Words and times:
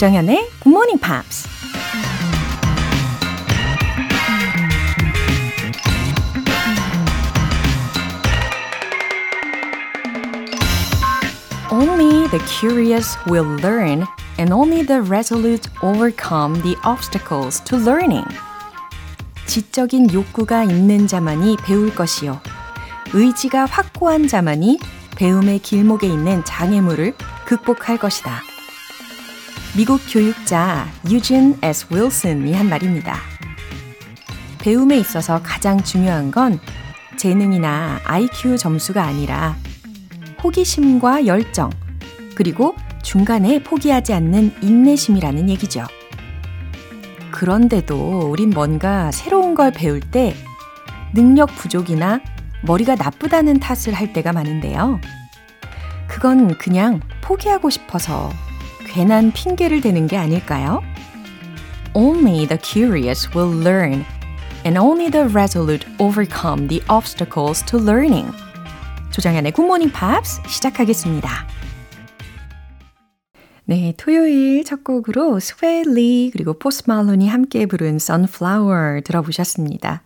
조정현의 0.00 0.48
Good 0.62 0.68
Morning 0.68 0.98
Pops. 0.98 1.46
Only 11.70 12.26
the 12.28 12.38
curious 12.46 13.18
will 13.28 13.44
learn, 13.60 14.06
and 14.38 14.54
only 14.54 14.86
the 14.86 15.02
resolute 15.02 15.68
overcome 15.82 16.62
the 16.62 16.76
obstacles 16.82 17.62
to 17.64 17.76
learning. 17.76 18.26
지적인 19.44 20.14
욕구가 20.14 20.64
있는 20.64 21.08
자만이 21.08 21.58
배울 21.62 21.94
것이요. 21.94 22.40
의지가 23.12 23.66
확고한 23.66 24.28
자만이 24.28 24.78
배움의 25.16 25.58
길목에 25.58 26.06
있는 26.06 26.42
장애물을 26.46 27.12
극복할 27.44 27.98
것이다. 27.98 28.49
미국 29.80 29.98
교육자 30.12 30.86
유진 31.08 31.56
S. 31.62 31.86
윌슨이 31.90 32.52
한 32.52 32.68
말입니다. 32.68 33.16
배움에 34.58 34.98
있어서 34.98 35.40
가장 35.42 35.82
중요한 35.82 36.30
건 36.30 36.60
재능이나 37.16 37.98
IQ 38.04 38.58
점수가 38.58 39.02
아니라 39.02 39.56
호기심과 40.44 41.24
열정, 41.24 41.70
그리고 42.34 42.76
중간에 43.02 43.62
포기하지 43.62 44.12
않는 44.12 44.56
인내심이라는 44.60 45.48
얘기죠. 45.48 45.86
그런데도 47.30 48.28
우린 48.30 48.50
뭔가 48.50 49.10
새로운 49.12 49.54
걸 49.54 49.72
배울 49.72 50.00
때 50.00 50.34
능력 51.14 51.54
부족이나 51.54 52.20
머리가 52.64 52.96
나쁘다는 52.96 53.60
탓을 53.60 53.94
할 53.94 54.12
때가 54.12 54.34
많은데요. 54.34 55.00
그건 56.06 56.58
그냥 56.58 57.00
포기하고 57.22 57.70
싶어서 57.70 58.30
괜한 58.90 59.30
핑계를 59.32 59.80
대는 59.80 60.08
게 60.08 60.16
아닐까요? 60.16 60.82
Only 61.94 62.46
the 62.46 62.58
curious 62.60 63.28
will 63.34 63.56
learn, 63.64 64.04
and 64.66 64.78
only 64.78 65.08
the 65.08 65.26
resolute 65.28 65.86
overcome 66.00 66.66
the 66.66 66.82
obstacles 66.90 67.64
to 67.66 67.78
learning. 67.78 68.32
조정현의 69.12 69.52
굿모닝 69.52 69.92
팝스 69.92 70.42
시작하겠습니다. 70.48 71.30
네, 73.64 73.94
토요일 73.96 74.64
첫 74.64 74.82
곡으로 74.82 75.38
Swae 75.38 75.91
Lee 75.91 76.30
그리고 76.32 76.54
Post 76.54 76.82
Malone이 76.86 77.28
함께 77.28 77.66
부른 77.66 77.96
Sunflower 77.96 79.02
들어보셨습니다. 79.02 80.02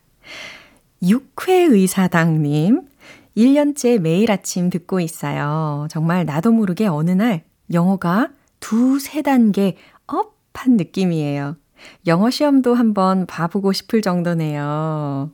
6회 1.02 1.72
의사당님, 1.72 2.82
1년째 3.34 3.98
매일 3.98 4.30
아침 4.30 4.68
듣고 4.68 5.00
있어요. 5.00 5.86
정말 5.90 6.27
나도 6.27 6.52
모르게 6.52 6.86
어느 6.86 7.10
날 7.12 7.42
영어가 7.72 8.28
두세 8.64 9.20
단계 9.20 9.76
업한 10.06 10.78
느낌이에요. 10.78 11.56
영어 12.06 12.30
시험도 12.30 12.72
한번 12.74 13.26
봐보고 13.26 13.74
싶을 13.74 14.00
정도네요. 14.00 15.30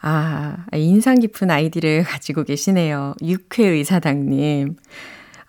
아, 0.00 0.56
인상 0.72 1.18
깊은 1.18 1.50
아이디를 1.50 2.04
가지고 2.08 2.44
계시네요. 2.44 3.12
6회 3.20 3.64
의사당님. 3.64 4.76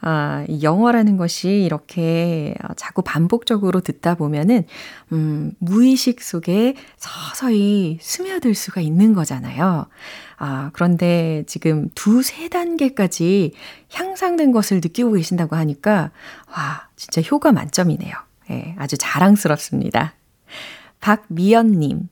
아, 0.01 0.45
영어라는 0.61 1.17
것이 1.17 1.49
이렇게 1.49 2.55
자꾸 2.75 3.03
반복적으로 3.03 3.81
듣다 3.81 4.15
보면은, 4.15 4.65
음, 5.11 5.53
무의식 5.59 6.21
속에 6.21 6.75
서서히 6.97 7.99
스며들 8.01 8.55
수가 8.55 8.81
있는 8.81 9.13
거잖아요. 9.13 9.85
아, 10.37 10.71
그런데 10.73 11.43
지금 11.45 11.89
두세 11.93 12.49
단계까지 12.49 13.53
향상된 13.93 14.51
것을 14.51 14.77
느끼고 14.77 15.13
계신다고 15.13 15.55
하니까, 15.55 16.11
와, 16.49 16.87
진짜 16.95 17.21
효과 17.21 17.51
만점이네요. 17.51 18.13
예, 18.49 18.75
아주 18.77 18.97
자랑스럽습니다. 18.97 20.15
박미연님, 20.99 22.09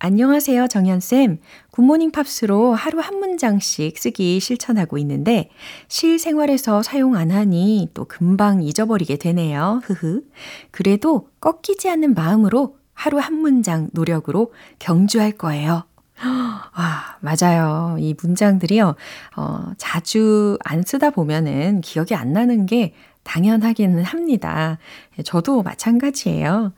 안녕하세요, 0.00 0.68
정연쌤. 0.68 1.40
굿모닝 1.72 2.12
팝스로 2.12 2.72
하루 2.72 3.00
한 3.00 3.18
문장씩 3.18 3.98
쓰기 3.98 4.38
실천하고 4.38 4.96
있는데, 4.98 5.50
실생활에서 5.88 6.84
사용 6.84 7.16
안 7.16 7.32
하니 7.32 7.88
또 7.94 8.04
금방 8.04 8.62
잊어버리게 8.62 9.16
되네요. 9.16 9.80
흐흐. 9.84 10.22
그래도 10.70 11.28
꺾이지 11.40 11.90
않는 11.90 12.14
마음으로 12.14 12.76
하루 12.94 13.18
한 13.18 13.34
문장 13.34 13.88
노력으로 13.92 14.52
경주할 14.78 15.32
거예요. 15.32 15.82
아, 16.20 17.16
맞아요. 17.18 17.96
이 17.98 18.14
문장들이요, 18.22 18.94
어, 19.36 19.72
자주 19.78 20.58
안 20.64 20.82
쓰다 20.84 21.10
보면은 21.10 21.80
기억이 21.80 22.14
안 22.14 22.32
나는 22.32 22.66
게 22.66 22.94
당연하기는 23.24 24.04
합니다. 24.04 24.78
저도 25.24 25.64
마찬가지예요. 25.64 26.72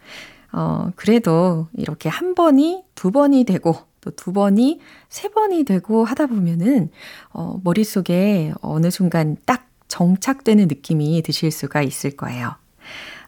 어, 0.53 0.91
그래도 0.97 1.69
이렇게 1.75 2.09
한 2.09 2.35
번이 2.35 2.85
두 2.95 3.11
번이 3.11 3.45
되고 3.45 3.91
또 4.01 4.11
두 4.11 4.33
번이 4.33 4.81
세 5.09 5.29
번이 5.29 5.65
되고 5.65 6.05
하다 6.05 6.27
보면은 6.27 6.91
어, 7.33 7.61
머릿속에 7.63 8.53
어느 8.61 8.91
순간 8.91 9.37
딱 9.47 9.69
정착되는 9.89 10.69
느낌이 10.69 11.23
드실 11.23 11.51
수가 11.51 11.83
있을 11.83 12.13
거예요. 12.17 12.55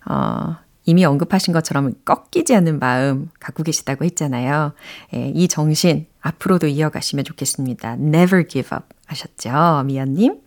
어, 0.07 0.57
이미 0.85 1.05
언급하신 1.05 1.53
것처럼 1.53 1.93
꺾이지 2.05 2.55
않는 2.57 2.79
마음 2.79 3.31
갖고 3.39 3.63
계시다고 3.63 4.05
했잖아요. 4.05 4.73
예, 5.15 5.29
이 5.35 5.47
정신 5.47 6.07
앞으로도 6.21 6.67
이어가시면 6.69 7.25
좋겠습니다. 7.25 7.93
Never 7.95 8.47
give 8.49 8.77
up 8.77 8.87
하셨죠, 9.07 9.85
미연님? 9.87 10.41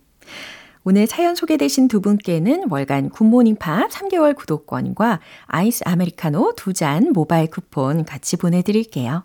오늘 0.88 1.08
사연 1.08 1.34
소개되신 1.34 1.88
두 1.88 2.00
분께는 2.00 2.66
월간 2.70 3.08
굿모닝 3.10 3.56
팝스 3.56 3.90
3개월 3.90 4.36
구독권과 4.36 5.18
아이스 5.46 5.82
아메리카노 5.84 6.52
두 6.56 6.72
잔 6.72 7.10
모바일 7.12 7.50
쿠폰 7.50 8.04
같이 8.04 8.36
보내드릴게요. 8.36 9.24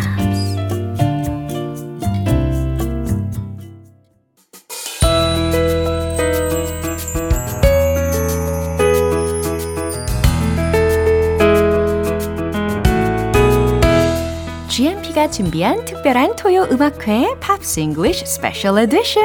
GMP가 15.21 15.29
준비한 15.29 15.85
특별한 15.85 16.35
토요 16.35 16.67
음악회 16.71 17.35
Pops 17.39 17.79
English 17.81 18.25
Special 18.25 18.79
Edition 18.79 19.21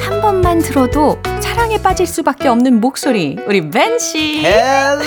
한 0.00 0.20
번만 0.22 0.60
들어도 0.60 1.18
사랑에 1.40 1.76
빠질 1.82 2.06
수밖에 2.06 2.48
없는 2.48 2.80
목소리 2.80 3.36
우리 3.46 3.68
벤 3.68 3.98
씨. 3.98 4.42
Hello, 4.44 5.02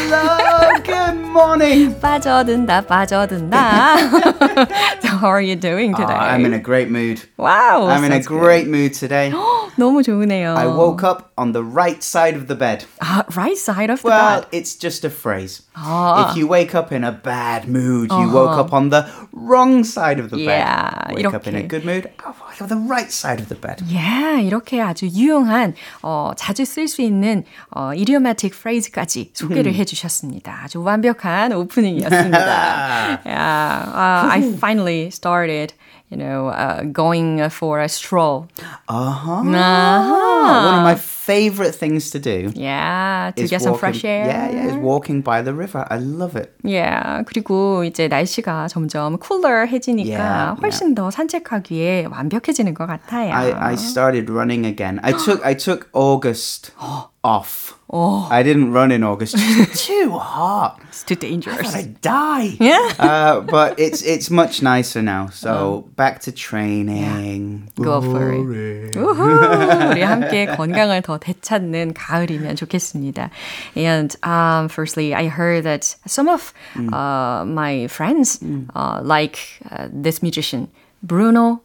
good 0.84 1.23
morning. 1.33 1.95
빠져든다 2.01 2.83
빠져든다. 2.83 3.97
so 5.01 5.09
how 5.09 5.29
are 5.29 5.41
you 5.41 5.57
doing 5.57 5.95
today? 5.95 6.13
Oh, 6.15 6.17
I'm 6.17 6.45
in 6.45 6.53
a 6.55 6.59
great 6.59 6.91
mood. 6.91 7.23
Wow. 7.37 7.87
I'm 7.89 8.05
in 8.05 8.13
a 8.13 8.21
great 8.23 8.67
mood 8.69 8.93
today. 8.95 9.31
너무 9.79 10.03
좋으네요. 10.03 10.57
I 10.57 10.67
woke 10.67 11.05
up 11.05 11.31
on 11.39 11.53
the 11.53 11.63
right 11.63 12.03
side 12.03 12.35
of 12.35 12.49
the 12.49 12.57
bed. 12.57 12.85
아, 13.01 13.25
right 13.37 13.57
side 13.57 13.91
of 13.91 14.03
the 14.03 14.09
Well, 14.09 14.41
bed. 14.43 14.49
it's 14.53 14.75
just 14.75 15.05
a 15.05 15.11
phrase. 15.11 15.63
아. 15.77 16.31
If 16.31 16.37
you 16.37 16.47
wake 16.49 16.75
up 16.75 16.91
in 16.93 17.05
a 17.05 17.13
bad 17.13 17.69
mood, 17.69 18.11
you 18.11 18.29
woke 18.31 18.59
up 18.59 18.73
on 18.73 18.91
the 18.91 19.07
wrong 19.33 19.85
side 19.85 20.19
of 20.19 20.31
the 20.31 20.39
Yeah, 20.39 20.91
bed. 21.07 21.15
Wake 21.15 21.35
up 21.35 21.47
in 21.47 21.55
a 21.55 21.61
이렇게. 21.63 21.69
good 21.69 21.85
mood, 21.85 22.11
oh, 22.27 22.35
On 22.62 22.68
the 22.70 22.78
right 22.90 23.12
side 23.12 23.42
of 23.42 23.50
the 23.50 23.60
bed. 23.60 23.84
예, 23.92 24.42
이렇게 24.42 24.82
아주 24.82 25.08
유용한 25.08 25.74
어, 26.02 26.32
자주 26.36 26.66
쓸 26.66 26.88
수 26.88 27.02
있는 27.02 27.44
어, 27.70 27.92
idiomatic 27.92 28.58
phrase까지 28.58 29.32
소개를 29.34 29.74
해주셨습니다. 29.74 30.62
아주 30.64 30.82
완벽한 30.82 31.14
완벽한 31.24 31.54
오프닝이었습니다. 31.54 33.22
yeah, 33.26 33.84
uh, 33.88 34.32
I 34.32 34.54
finally 34.58 35.08
started 35.12 35.74
you 36.13 36.17
know, 36.17 36.49
uh, 36.49 36.83
going 36.85 37.49
for 37.51 37.81
a 37.81 37.89
stroll. 37.89 38.49
Uh-huh. 38.89 39.45
uh-huh. 39.45 40.65
One 40.65 40.75
of 40.75 40.83
my 40.83 40.95
favorite 40.95 41.75
things 41.75 42.11
to 42.11 42.19
do. 42.19 42.51
Yeah, 42.55 43.33
to 43.37 43.43
get 43.43 43.61
walking, 43.61 43.61
some 43.61 43.79
fresh 43.79 44.05
air. 44.05 44.25
Yeah, 44.27 44.51
yeah, 44.51 44.67
is 44.69 44.77
walking 44.77 45.21
by 45.21 45.43
the 45.43 45.53
river. 45.53 45.87
I 45.91 45.99
love 45.99 46.37
it. 46.37 46.55
Yeah, 46.65 47.23
그리고 47.25 47.85
이제 47.85 48.09
날씨가 48.09 48.69
점점 48.69 49.19
쿨러해지니까 49.19 50.17
yeah, 50.17 50.57
훨씬 50.61 50.89
yeah. 50.89 50.95
더 50.95 51.11
산책하기에 51.11 52.07
완벽해지는 52.11 52.73
것 52.75 52.87
같아요. 52.87 53.33
I, 53.33 53.53
I 53.53 53.75
started 53.75 54.31
running 54.31 54.65
again. 54.65 55.01
I 55.03 55.13
took 55.13 55.45
I 55.45 55.55
took 55.55 55.89
August 55.93 56.73
off. 57.25 57.79
Oh. 57.91 58.29
I 58.31 58.43
didn't 58.43 58.73
run 58.73 58.93
in 58.93 59.03
August. 59.03 59.35
It's 59.39 59.87
too 59.87 60.13
hot. 60.13 60.81
It's 60.89 61.03
too 61.05 61.15
dangerous. 61.15 61.75
I 61.75 61.81
would 61.81 62.01
die. 62.01 62.57
Yeah. 62.61 62.93
uh, 62.99 63.41
but 63.41 63.81
it's 63.81 64.03
it's 64.03 64.31
much 64.31 64.63
nicer 64.63 65.01
now. 65.03 65.29
So 65.29 65.51
oh. 65.51 65.91
back 65.97 66.21
to 66.29 66.33
training. 66.33 67.69
Yeah. 67.77 67.85
Go 67.85 68.01
for 68.01 68.33
it. 68.33 68.93
우후, 68.97 69.91
우리 69.91 70.03
함께 70.03 70.47
건강을 70.47 71.03
더 71.03 71.19
되찾는 71.19 71.95
가을이면 71.95 72.57
좋겠습니다. 72.57 73.31
And 73.75 74.15
um, 74.23 74.69
firstly, 74.69 75.15
I 75.15 75.29
heard 75.29 75.65
that 75.65 75.97
some 76.07 76.29
of 76.29 76.53
mm. 76.75 76.93
uh, 76.93 77.45
my 77.45 77.87
friends 77.89 78.39
mm. 78.39 78.69
uh, 78.75 79.01
like 79.03 79.39
uh, 79.71 79.89
this 79.93 80.23
musician, 80.23 80.69
Bruno 81.03 81.63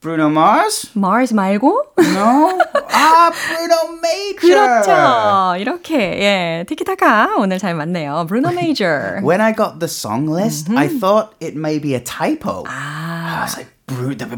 Bruno 0.00 0.28
Mars? 0.28 0.90
Mars 0.94 1.32
말고? 1.32 1.82
No. 1.98 2.58
아, 2.92 3.30
Bruno 3.32 3.98
Major. 4.00 4.82
그렇죠. 4.84 5.56
이렇게 5.58 5.96
예, 5.96 6.64
티키타카 6.68 7.36
오늘 7.38 7.58
잘 7.58 7.74
맞네요. 7.74 8.26
Bruno 8.28 8.50
Major. 8.52 9.20
When 9.22 9.40
I 9.40 9.52
got 9.52 9.80
the 9.80 9.88
song 9.88 10.28
list, 10.28 10.68
mm-hmm. 10.68 10.78
I 10.78 10.88
thought 10.88 11.34
it 11.40 11.56
may 11.56 11.78
be 11.80 11.94
a 11.94 12.00
typo. 12.00 12.64
Ah. 12.68 13.40
I 13.40 13.42
was 13.42 13.56
like, 13.56 13.68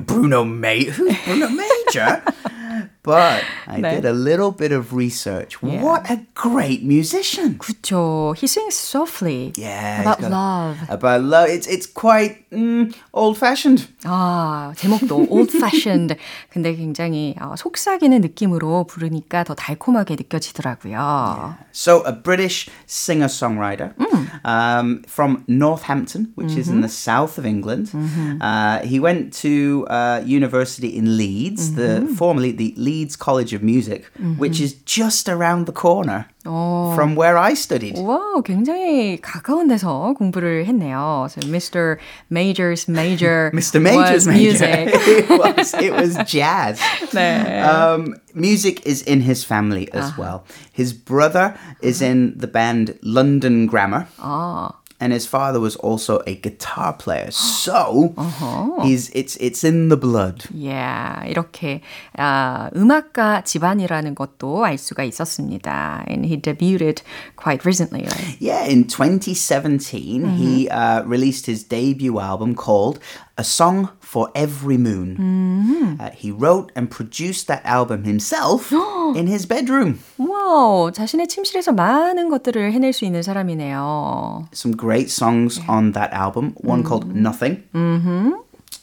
Bruno 0.06 0.44
Major? 0.44 0.92
Who's 0.92 1.16
Bruno 1.26 1.48
Major? 1.48 2.22
But 3.02 3.42
I 3.66 3.80
네. 3.80 3.96
did 3.96 4.04
a 4.04 4.12
little 4.12 4.52
bit 4.52 4.70
of 4.70 4.92
research. 4.92 5.56
Yeah. 5.62 5.80
What 5.82 6.10
a 6.10 6.26
great 6.34 6.84
musician. 6.84 7.56
그렇죠. 7.56 8.36
He 8.36 8.46
sings 8.46 8.74
softly. 8.74 9.54
Yeah. 9.56 10.02
About 10.02 10.20
love. 10.20 10.76
About 10.90 11.22
love. 11.22 11.48
It's 11.48 11.66
it's 11.66 11.86
quite 11.86 12.44
mm, 12.50 12.92
old-fashioned. 13.14 13.88
아, 14.04 14.74
제목도 14.76 15.28
old-fashioned. 15.30 16.16
근데 16.52 16.76
굉장히 16.76 17.34
어, 17.40 17.56
속삭이는 17.56 18.20
느낌으로 18.20 18.84
부르니까 18.84 19.44
더 19.44 19.54
달콤하게 19.54 20.16
느껴지더라고요. 20.16 20.92
Yeah. 20.92 21.54
So 21.72 22.02
a 22.04 22.12
British 22.12 22.68
singer-songwriter 22.86 23.94
mm. 23.96 24.44
um, 24.44 25.02
from 25.06 25.44
Northampton, 25.48 26.32
which 26.34 26.48
mm-hmm. 26.48 26.60
is 26.60 26.68
in 26.68 26.82
the 26.82 26.88
south 26.88 27.38
of 27.38 27.46
England. 27.46 27.88
Mm-hmm. 27.88 28.42
Uh, 28.42 28.80
he 28.80 29.00
went 29.00 29.32
to 29.40 29.86
uh, 29.88 30.20
university 30.26 30.88
in 30.88 31.16
Leeds, 31.16 31.70
mm-hmm. 31.70 32.06
the 32.08 32.14
formerly 32.14 32.52
the 32.52 32.74
Leeds 32.76 32.91
College 33.18 33.52
of 33.54 33.62
Music, 33.62 34.04
mm-hmm. 34.14 34.38
which 34.38 34.60
is 34.60 34.74
just 34.84 35.28
around 35.28 35.66
the 35.66 35.72
corner 35.72 36.26
오. 36.44 36.94
from 36.94 37.14
where 37.14 37.36
I 37.38 37.54
studied. 37.54 37.96
와, 37.96 38.42
굉장히 38.44 39.20
가까운 39.20 39.68
데서 39.68 40.14
공부를 40.18 40.66
했네요. 40.66 41.28
So 41.30 41.40
Mr. 41.42 41.98
Major's 42.30 42.88
major 42.88 43.50
Mr. 43.54 43.80
Major's 43.80 44.26
was 44.26 44.28
music. 44.28 44.90
it 44.92 45.28
was 45.28 45.74
it 45.74 45.92
was 45.92 46.16
jazz. 46.26 46.80
네. 47.12 47.62
Um, 47.62 48.16
music 48.34 48.86
is 48.86 49.02
in 49.02 49.20
his 49.20 49.44
family 49.44 49.92
as 49.92 50.10
uh-huh. 50.10 50.22
well. 50.22 50.44
His 50.72 50.92
brother 50.92 51.58
is 51.82 52.02
in 52.02 52.36
the 52.36 52.46
band 52.46 52.98
London 53.02 53.66
Grammar. 53.66 54.06
아 54.18 54.72
and 55.02 55.12
his 55.12 55.26
father 55.26 55.60
was 55.60 55.76
also 55.76 56.20
a 56.26 56.34
guitar 56.34 56.92
player. 56.92 57.30
So 57.30 58.14
uh-huh. 58.16 58.82
he's 58.82 59.10
it's 59.10 59.36
it's 59.36 59.62
in 59.62 59.88
the 59.88 59.96
blood. 59.96 60.44
Yeah, 60.52 61.24
이렇게 61.26 61.82
아, 62.16 62.70
음악가 62.74 63.42
집안이라는 63.44 64.14
것도 64.14 64.64
알 64.64 64.76
수가 64.78 65.04
있었습니다. 65.04 66.04
And 66.08 66.26
he 66.26 66.36
debuted 66.36 67.02
quite 67.36 67.64
recently, 67.64 68.02
right? 68.02 68.36
Yeah, 68.40 68.64
in 68.64 68.84
2017 68.88 70.22
mm-hmm. 70.22 70.36
he 70.36 70.68
uh, 70.68 71.04
released 71.04 71.46
his 71.46 71.62
debut 71.62 72.18
album 72.18 72.54
called 72.54 72.98
A 73.36 73.44
Song 73.44 73.90
for 74.12 74.30
Every 74.34 74.76
Moon. 74.76 75.16
Mm-hmm. 75.16 76.00
Uh, 76.00 76.10
he 76.10 76.30
wrote 76.30 76.72
and 76.74 76.90
produced 76.90 77.46
that 77.48 77.64
album 77.64 78.04
himself 78.04 78.72
in 79.16 79.26
his 79.26 79.46
bedroom. 79.46 80.00
Wow, 80.18 80.90
자신의 80.92 81.28
침실에서 81.28 81.72
많은 81.72 82.28
것들을 82.30 82.72
해낼 82.72 82.92
수 82.92 83.04
있는 83.04 83.22
사람이네요. 83.22 84.48
Some 84.52 84.76
great 84.76 85.10
songs 85.10 85.58
yeah. 85.58 85.70
on 85.70 85.92
that 85.92 86.12
album. 86.12 86.54
One 86.56 86.82
mm-hmm. 86.82 86.88
called 86.88 87.14
Nothing. 87.14 87.64
Mm-hmm. 87.74 88.32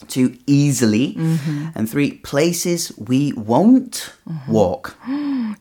Two, 0.08 0.36
Easily. 0.46 1.14
Mm-hmm. 1.18 1.66
And 1.74 1.90
three, 1.90 2.12
Places 2.22 2.92
We 2.98 3.32
Won't 3.32 4.12
Walk. 4.48 4.96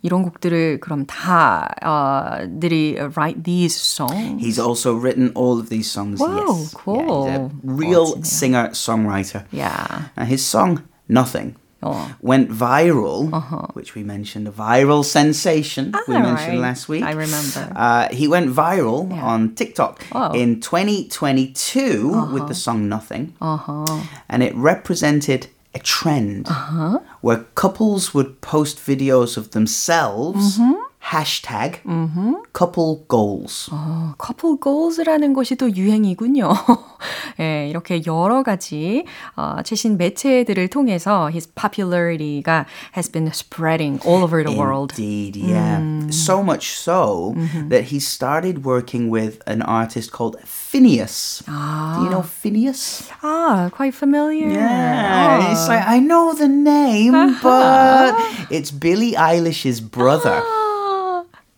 이런 0.01 0.23
곡들을 0.23 0.79
그럼 0.79 1.05
다 1.05 1.75
uh, 1.81 2.45
did 2.47 2.71
he 2.71 2.99
write 3.15 3.43
these 3.43 3.75
songs? 3.75 4.43
He's 4.43 4.59
also 4.59 4.93
written 4.93 5.31
all 5.35 5.59
of 5.59 5.69
these 5.69 5.89
songs. 5.89 6.19
Wow, 6.19 6.45
yes. 6.47 6.73
cool. 6.73 7.27
Yeah, 7.27 7.31
he's 7.31 7.39
a 7.39 7.51
real 7.63 8.23
singer 8.23 8.69
songwriter. 8.69 9.45
Yeah. 9.51 10.09
Now 10.17 10.25
his 10.25 10.45
song 10.45 10.83
Nothing 11.07 11.55
oh. 11.85 12.15
went 12.21 12.49
viral, 12.49 13.31
uh-huh. 13.31 13.67
which 13.73 13.95
we 13.95 14.03
mentioned, 14.03 14.47
a 14.47 14.51
viral 14.51 15.05
sensation 15.05 15.91
ah, 15.93 16.01
we 16.07 16.15
mentioned 16.15 16.59
right. 16.59 16.73
last 16.73 16.89
week. 16.89 17.03
I 17.03 17.11
remember. 17.11 17.71
Uh, 17.75 18.09
he 18.11 18.27
went 18.27 18.49
viral 18.49 19.09
yeah. 19.09 19.23
on 19.23 19.55
TikTok 19.55 20.03
oh. 20.11 20.33
in 20.33 20.59
2022 20.59 22.11
uh-huh. 22.13 22.33
with 22.33 22.47
the 22.47 22.55
song 22.55 22.89
Nothing. 22.89 23.35
Uh-huh. 23.39 24.01
And 24.27 24.43
it 24.43 24.55
represented 24.55 25.47
a 25.75 25.79
trend 25.79 26.47
uh-huh. 26.47 26.99
where 27.20 27.44
couples 27.54 28.14
would 28.14 28.40
post 28.40 28.78
videos 28.78 29.36
of 29.36 29.50
themselves. 29.50 30.58
Mm-hmm 30.58 30.80
hashtag 31.11 31.81
mm-hmm. 31.85 32.33
couple 32.51 33.05
goals. 33.07 33.69
어, 33.71 34.15
couple 34.17 34.57
goals라는 34.59 35.33
것이 35.33 35.55
또 35.55 35.69
유행이군요. 35.69 36.51
예, 37.39 37.67
이렇게 37.69 38.01
여러 38.07 38.41
가지 38.41 39.05
어, 39.35 39.57
최신 39.63 39.97
매체들을 39.97 40.67
통해서 40.69 41.29
his 41.29 41.47
popularity가 41.53 42.65
has 42.95 43.11
been 43.11 43.27
spreading 43.27 43.99
all 44.05 44.23
over 44.23 44.43
the 44.43 44.51
Indeed, 44.51 44.59
world. 44.59 44.93
Indeed, 44.97 45.35
yeah. 45.35 45.77
Mm. 45.77 46.11
So 46.11 46.41
much 46.41 46.71
so 46.71 47.35
mm-hmm. 47.37 47.69
that 47.69 47.85
he 47.85 47.99
started 47.99 48.65
working 48.65 49.09
with 49.09 49.41
an 49.45 49.61
artist 49.61 50.11
called 50.11 50.37
Phineas. 50.43 51.43
Ah. 51.47 51.97
Do 51.97 52.05
you 52.05 52.09
know 52.09 52.23
Phineas? 52.23 53.09
Ah, 53.21 53.69
quite 53.71 53.93
familiar. 53.93 54.49
Yeah, 54.49 55.39
oh. 55.39 55.51
it's 55.51 55.67
like 55.67 55.85
I 55.85 55.99
know 55.99 56.33
the 56.33 56.47
name, 56.47 57.13
but 57.43 58.15
it's 58.49 58.71
Billie 58.71 59.13
Eilish's 59.13 59.81
brother. 59.81 60.41
Ah. 60.41 60.65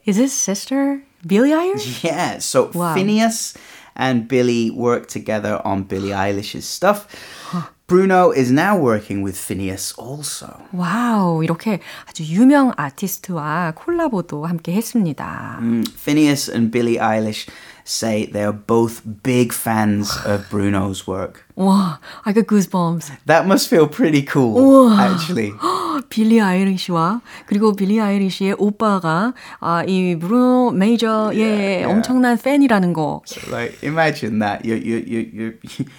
Is 0.05 0.17
his 0.17 0.31
sister 0.31 1.01
Billie 1.25 1.51
Eilish? 1.51 2.03
Yeah, 2.03 2.39
so 2.39 2.71
wow. 2.73 2.93
Phineas 2.93 3.53
and 3.95 4.27
Billie 4.27 4.71
worked 4.71 5.09
together 5.09 5.59
on 5.65 5.83
Billie 5.83 6.11
Eilish's 6.11 6.65
stuff. 6.65 7.07
Bruno 7.87 8.31
is 8.31 8.51
now 8.51 8.77
working 8.77 9.21
with 9.23 9.37
Phineas 9.37 9.93
also. 9.97 10.59
와우, 10.73 11.41
이렇게 11.43 11.79
아주 12.05 12.23
유명 12.23 12.73
아티스트와 12.75 13.71
콜라보도 13.75 14.45
함께 14.45 14.73
했습니다. 14.73 15.57
Mm, 15.61 15.87
Phineas 15.95 16.49
and 16.51 16.69
Billie 16.69 16.99
Eilish 16.99 17.47
say 17.87 18.25
they 18.25 18.43
are 18.43 18.51
both 18.51 19.01
big 19.23 19.53
fans 19.53 20.11
of 20.25 20.49
Bruno's 20.49 21.07
work. 21.07 21.45
Wow, 21.55 21.97
I 22.25 22.33
got 22.33 22.45
goosebumps. 22.45 23.11
That 23.25 23.47
must 23.47 23.69
feel 23.69 23.87
pretty 23.87 24.21
cool, 24.23 24.59
우와. 24.61 24.99
actually. 24.99 25.53
빌리 26.09 26.39
아이리시와 26.39 27.21
그리고 27.47 27.73
빌리 27.73 27.99
아이리시의 27.99 28.55
오빠가 28.59 29.33
아, 29.59 29.83
이 29.87 30.15
브루노 30.19 30.71
메이저의 30.71 31.39
yeah, 31.39 31.57
yeah. 31.57 31.85
엄청난 31.87 32.37
팬이라는 32.37 32.93
거. 32.93 33.21
So 33.25 33.41
like 33.49 33.77
imagine 33.81 34.39
that 34.39 34.65
you 34.65 34.75
you 34.75 35.03
you 35.07 35.21
you 35.33 35.53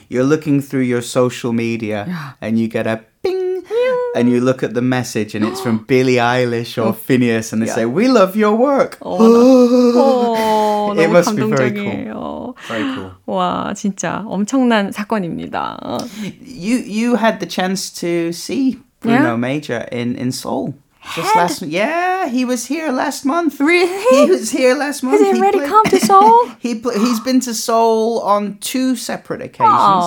you're 0.08 0.24
looking 0.24 0.60
through 0.60 0.86
your 0.86 1.02
social 1.02 1.52
media 1.52 2.04
yeah. 2.06 2.32
and 2.40 2.58
you 2.58 2.68
get 2.68 2.86
a 2.86 3.00
bing 3.22 3.64
and 4.14 4.30
you 4.30 4.40
look 4.40 4.62
at 4.62 4.74
the 4.74 4.82
message 4.82 5.34
and 5.34 5.44
it's 5.44 5.60
from 5.60 5.84
Billie 5.84 6.16
Eilish 6.16 6.78
or 6.78 6.92
Phineas 6.92 7.52
and 7.52 7.62
they 7.62 7.66
yeah. 7.66 7.74
say 7.74 7.86
we 7.86 8.08
love 8.08 8.36
your 8.36 8.54
work. 8.54 8.98
어, 10.82 10.94
it 10.98 11.08
must 11.10 11.28
감동적이에요. 11.30 11.74
be 11.74 11.82
very 11.82 12.04
cool. 12.12 12.54
Very 12.66 12.94
cool. 12.94 13.10
와, 13.26 13.72
진짜 13.74 14.24
엄청난 14.26 14.90
사건입니다. 14.92 15.78
You 16.42 16.76
you 16.78 17.16
had 17.16 17.38
the 17.40 17.46
chance 17.48 17.90
to 18.00 18.32
see 18.32 18.78
Bruno 19.00 19.34
yeah? 19.34 19.36
Major 19.36 19.86
in 19.92 20.16
in 20.16 20.32
Seoul. 20.32 20.74
Just 21.14 21.36
last 21.36 21.62
yeah, 21.62 22.28
he 22.28 22.44
was 22.44 22.66
here 22.66 22.92
last 22.92 23.24
month. 23.24 23.60
Really? 23.60 24.26
He 24.26 24.30
was 24.30 24.50
here 24.50 24.74
last 24.74 25.02
month. 25.02 25.20
Has 25.20 25.26
he, 25.26 25.32
he 25.32 25.40
already 25.40 25.58
played, 25.58 25.70
come 25.70 25.84
to 25.84 26.00
Seoul? 26.00 26.48
he 26.58 26.74
pl- 26.74 26.92
he's 27.00 27.20
been 27.20 27.40
to 27.40 27.54
Seoul 27.54 28.20
on 28.20 28.58
two 28.58 28.94
separate 28.94 29.40
occasions. 29.40 30.04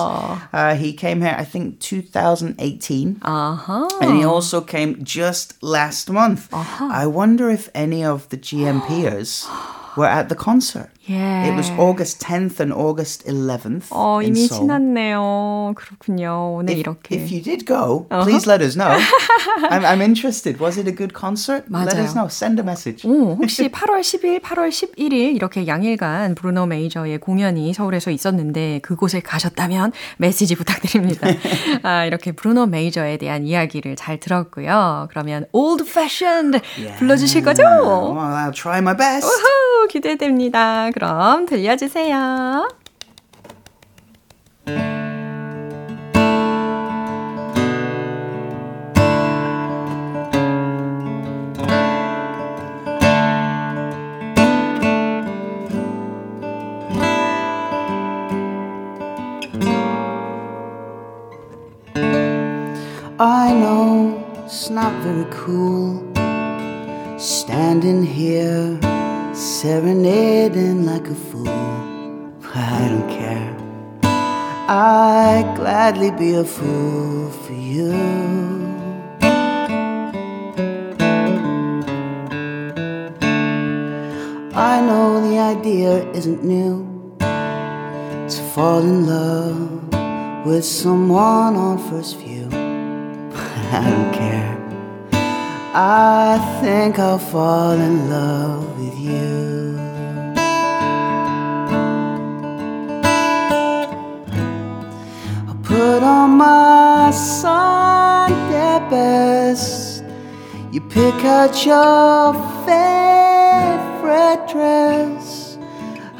Uh, 0.52 0.76
he 0.78 0.92
came 0.92 1.20
here, 1.20 1.34
I 1.36 1.44
think, 1.44 1.80
2018. 1.80 3.18
Uh-huh. 3.22 3.88
And 4.00 4.16
he 4.16 4.24
also 4.24 4.60
came 4.60 5.02
just 5.02 5.60
last 5.60 6.08
month. 6.08 6.52
Uh-huh. 6.52 6.88
I 6.92 7.06
wonder 7.06 7.50
if 7.50 7.68
any 7.74 8.04
of 8.04 8.28
the 8.28 8.36
GMPers 8.36 9.48
were 9.97 10.05
at 10.05 10.29
the 10.29 10.35
concert. 10.35 10.89
Yeah. 11.09 11.45
It 11.47 11.55
was 11.55 11.71
August 11.79 12.19
10th 12.19 12.59
and 12.59 12.73
August 12.73 13.23
11th. 13.25 13.85
어, 13.91 14.21
이미 14.21 14.43
Seoul. 14.43 14.61
지났네요. 14.67 15.73
그렇군요. 15.75 16.55
오늘 16.59 16.73
If, 16.73 16.79
이렇게. 16.81 17.15
if 17.15 17.31
you 17.33 17.41
did 17.41 17.65
go, 17.65 18.05
please 18.23 18.45
let 18.45 18.61
us 18.61 18.75
know. 18.75 18.91
I'm, 19.71 19.85
I'm 19.85 20.01
interested. 20.01 20.59
Was 20.59 20.77
it 20.77 20.87
a 20.87 20.91
good 20.93 21.13
concert? 21.17 21.63
Let 21.71 21.87
맞아요. 21.95 22.03
us 22.03 22.13
know. 22.13 22.27
Send 22.27 22.59
a 22.59 22.63
message. 22.65 23.07
오, 23.07 23.35
혹시 23.39 23.69
8월 23.69 24.01
10일, 24.01 24.41
8월 24.41 24.69
11일 24.69 25.35
이렇게 25.35 25.65
양일간 25.65 26.35
브루노 26.35 26.65
메이저의 26.65 27.19
공연이 27.19 27.73
서울에서 27.73 28.11
있었는데 28.11 28.79
그곳에 28.83 29.21
가셨다면 29.21 29.93
메시지 30.17 30.55
부탁드립니다. 30.55 31.27
아, 31.83 32.03
이렇게 32.03 32.33
브루노 32.33 32.65
메이저에 32.65 33.15
대한 33.17 33.45
이야기를 33.47 33.95
잘 33.95 34.19
들었고요. 34.19 35.07
그러면 35.09 35.45
Old 35.53 35.85
Fashioned 35.87 36.59
불러주실 36.97 37.43
거죠? 37.43 37.63
Well, 37.63 38.17
I'll 38.17 38.53
try 38.53 38.79
my 38.79 38.95
best. 38.97 39.25
우후, 39.25 39.87
기대됩니다. 39.87 40.89
그럼 40.97 41.45
들려주세요. 41.45 42.69
I 63.19 63.53
know 63.53 64.17
it's 64.43 64.71
not 64.71 64.91
very 65.03 65.27
cool 65.29 66.01
standing 67.19 68.03
here 68.03 68.79
serenading 69.37 70.83
like 70.83 71.07
a 71.07 71.13
fool, 71.13 71.47
I 72.55 72.87
don't 72.89 73.07
care. 73.07 73.55
I'd 74.67 75.53
gladly 75.55 76.09
be 76.09 76.33
a 76.33 76.43
fool 76.43 77.29
for 77.29 77.53
you. 77.53 77.93
I 84.55 84.81
know 84.81 85.21
the 85.21 85.37
idea 85.37 86.11
isn't 86.13 86.43
new 86.43 87.15
to 87.19 88.41
fall 88.55 88.79
in 88.79 89.05
love 89.05 90.45
with 90.47 90.65
someone 90.65 91.55
on 91.55 91.77
first 91.89 92.17
view. 92.17 92.47
but 92.49 93.39
I 93.71 93.89
don't 93.91 94.13
care. 94.13 94.57
I 95.75 96.59
think 96.61 96.97
I'll 96.97 97.19
fall 97.19 97.73
in 97.73 98.09
love 98.09 98.76
you. 99.07 99.79
I'll 105.47 105.61
put 105.63 106.03
on 106.03 106.31
my 106.31 107.11
Sunday 107.11 108.79
best. 108.89 110.03
You 110.71 110.81
pick 110.81 111.25
out 111.25 111.65
your 111.65 112.33
favorite 112.65 114.43
dress. 114.51 115.57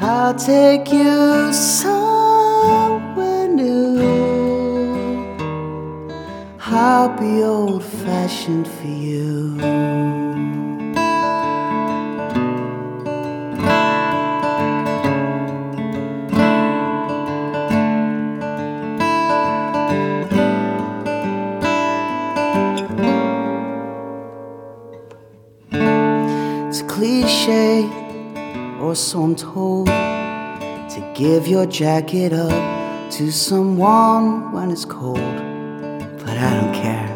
I'll 0.00 0.34
take 0.34 0.92
you 0.92 1.52
somewhere 1.52 3.48
new. 3.48 3.98
I'll 6.60 7.16
be 7.18 7.42
old 7.42 7.84
fashioned 7.84 8.68
for 8.68 8.86
you. 8.86 10.17
So 28.98 29.22
I'm 29.22 29.36
told, 29.36 29.86
to 29.86 31.12
give 31.14 31.46
your 31.46 31.66
jacket 31.66 32.32
up 32.32 33.10
to 33.12 33.30
someone 33.30 34.52
when 34.52 34.70
it's 34.70 34.84
cold 34.84 35.48
but 36.28 36.36
I 36.36 36.60
don't 36.60 36.74
care. 36.74 37.08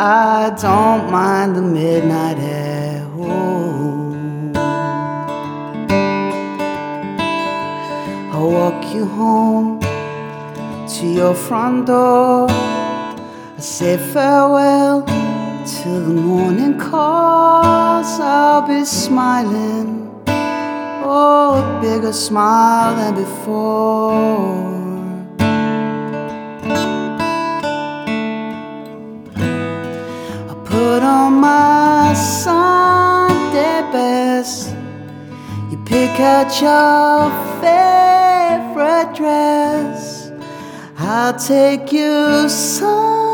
I 0.00 0.56
don't 0.60 1.10
mind 1.12 1.54
the 1.54 1.62
midnight 1.62 2.38
air. 2.38 3.06
Oh. 3.16 4.52
I'll 8.32 8.50
walk 8.50 8.92
you 8.92 9.06
home 9.06 9.78
to 10.88 11.06
your 11.06 11.34
front 11.34 11.86
door. 11.86 12.48
I 12.50 13.60
say 13.60 13.96
farewell 13.96 15.02
till 15.64 16.00
the 16.00 16.14
morning 16.28 16.76
calls. 16.76 18.18
I'll 18.18 18.66
be 18.66 18.84
smiling, 18.84 20.03
oh, 21.14 21.62
a 21.62 21.80
bigger 21.80 22.12
smile 22.12 22.96
than 22.96 23.14
before. 23.14 24.54
I 30.50 30.54
put 30.64 31.02
on 31.02 31.32
my 31.34 32.14
Sunday 32.14 33.80
best. 33.92 34.74
You 35.70 35.78
pick 35.84 36.18
out 36.20 36.50
your 36.60 37.30
favorite 37.62 39.14
dress. 39.14 40.32
I'll 40.98 41.38
take 41.38 41.92
you 41.92 42.48
somewhere 42.48 43.33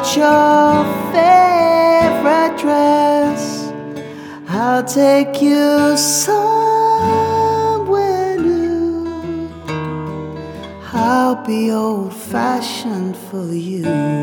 out 0.00 0.16
your 0.16 0.84
favorite 1.12 2.56
dress. 2.58 3.70
I'll 4.48 4.84
take 4.84 5.42
you 5.42 5.96
somewhere 5.96 7.18
new. 8.38 9.06
I'll 10.92 11.44
be 11.46 11.70
old 11.70 12.14
fashioned 12.14 13.16
for 13.16 13.52
you. 13.52 14.19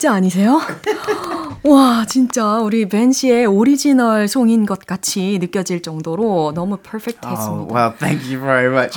원작자 0.00 0.14
아니세요? 0.14 0.60
와, 1.62 2.06
진짜 2.06 2.58
우리 2.58 2.88
벤 2.88 3.12
씨의 3.12 3.44
오리지널 3.44 4.28
송인 4.28 4.64
것 4.64 4.86
같이 4.86 5.38
느껴질 5.38 5.82
정도로 5.82 6.52
너무 6.54 6.74
Oh, 6.76 6.82
퍼펙트했습니다. 6.82 7.74
well, 7.74 7.92
thank 7.98 8.24
you 8.32 8.40
very 8.40 8.70
much. 8.72 8.96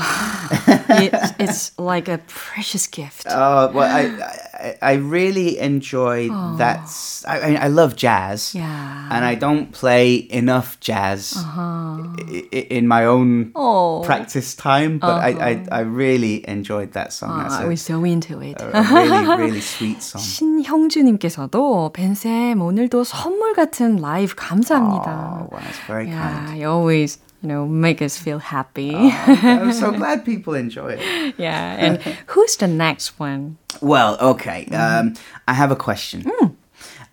It's, 0.87 1.33
it's 1.39 1.71
like 1.77 2.07
a 2.07 2.19
precious 2.27 2.87
gift. 2.87 3.27
Oh, 3.29 3.69
well, 3.73 3.83
I, 3.83 4.07
I, 4.53 4.75
I 4.81 4.93
really 4.95 5.59
enjoyed 5.59 6.31
that. 6.57 6.83
s- 6.87 7.25
I, 7.27 7.55
I- 7.57 7.59
I 7.65 7.67
love 7.67 7.97
jazz. 7.97 8.55
Yeah. 8.55 9.09
And 9.11 9.25
I 9.25 9.35
don't 9.35 9.71
play 9.73 10.25
enough 10.31 10.79
jazz 10.79 11.35
i- 11.35 12.47
in 12.69 12.87
my 12.87 13.03
own 13.05 13.51
Oh. 13.55 14.03
practice 14.05 14.55
time, 14.55 14.99
but 14.99 15.19
I, 15.19 15.31
I, 15.31 15.65
I 15.69 15.79
really 15.81 16.47
enjoyed 16.47 16.93
that 16.93 17.11
song. 17.11 17.39
That's 17.43 17.55
I 17.55 17.63
a, 17.65 17.67
was 17.67 17.81
so 17.81 18.05
into 18.05 18.39
it. 18.39 18.55
a 18.61 18.81
really, 18.93 19.25
really 19.51 19.61
sweet 19.61 20.01
song. 20.01 20.21
신형주님께서도 20.21 21.91
벤쌤 21.91 22.52
오늘도 22.52 23.04
선물 23.04 23.54
같은 23.54 23.96
라이브 23.96 24.34
감사합니다. 24.36 25.08
Oh, 25.08 25.48
well, 25.50 25.62
that's 25.62 25.78
very 25.86 26.08
yeah, 26.08 26.44
kind. 26.44 26.58
you 26.60 26.68
always, 26.68 27.18
you 27.42 27.48
know, 27.48 27.66
make 27.66 28.02
us 28.02 28.18
feel 28.18 28.38
happy. 28.38 28.94
I'm 28.94 29.72
so 29.72 29.92
glad 29.92 30.24
people 30.26 30.54
enjoy 30.54 30.98
it. 30.98 31.34
yeah, 31.38 31.76
and 31.78 31.98
who's 32.26 32.56
the 32.56 32.66
next 32.68 33.18
one? 33.18 33.56
Well, 33.80 34.18
okay. 34.20 34.66
Um, 34.72 35.14
I 35.46 35.54
have 35.54 35.70
a 35.70 35.76
question. 35.76 36.30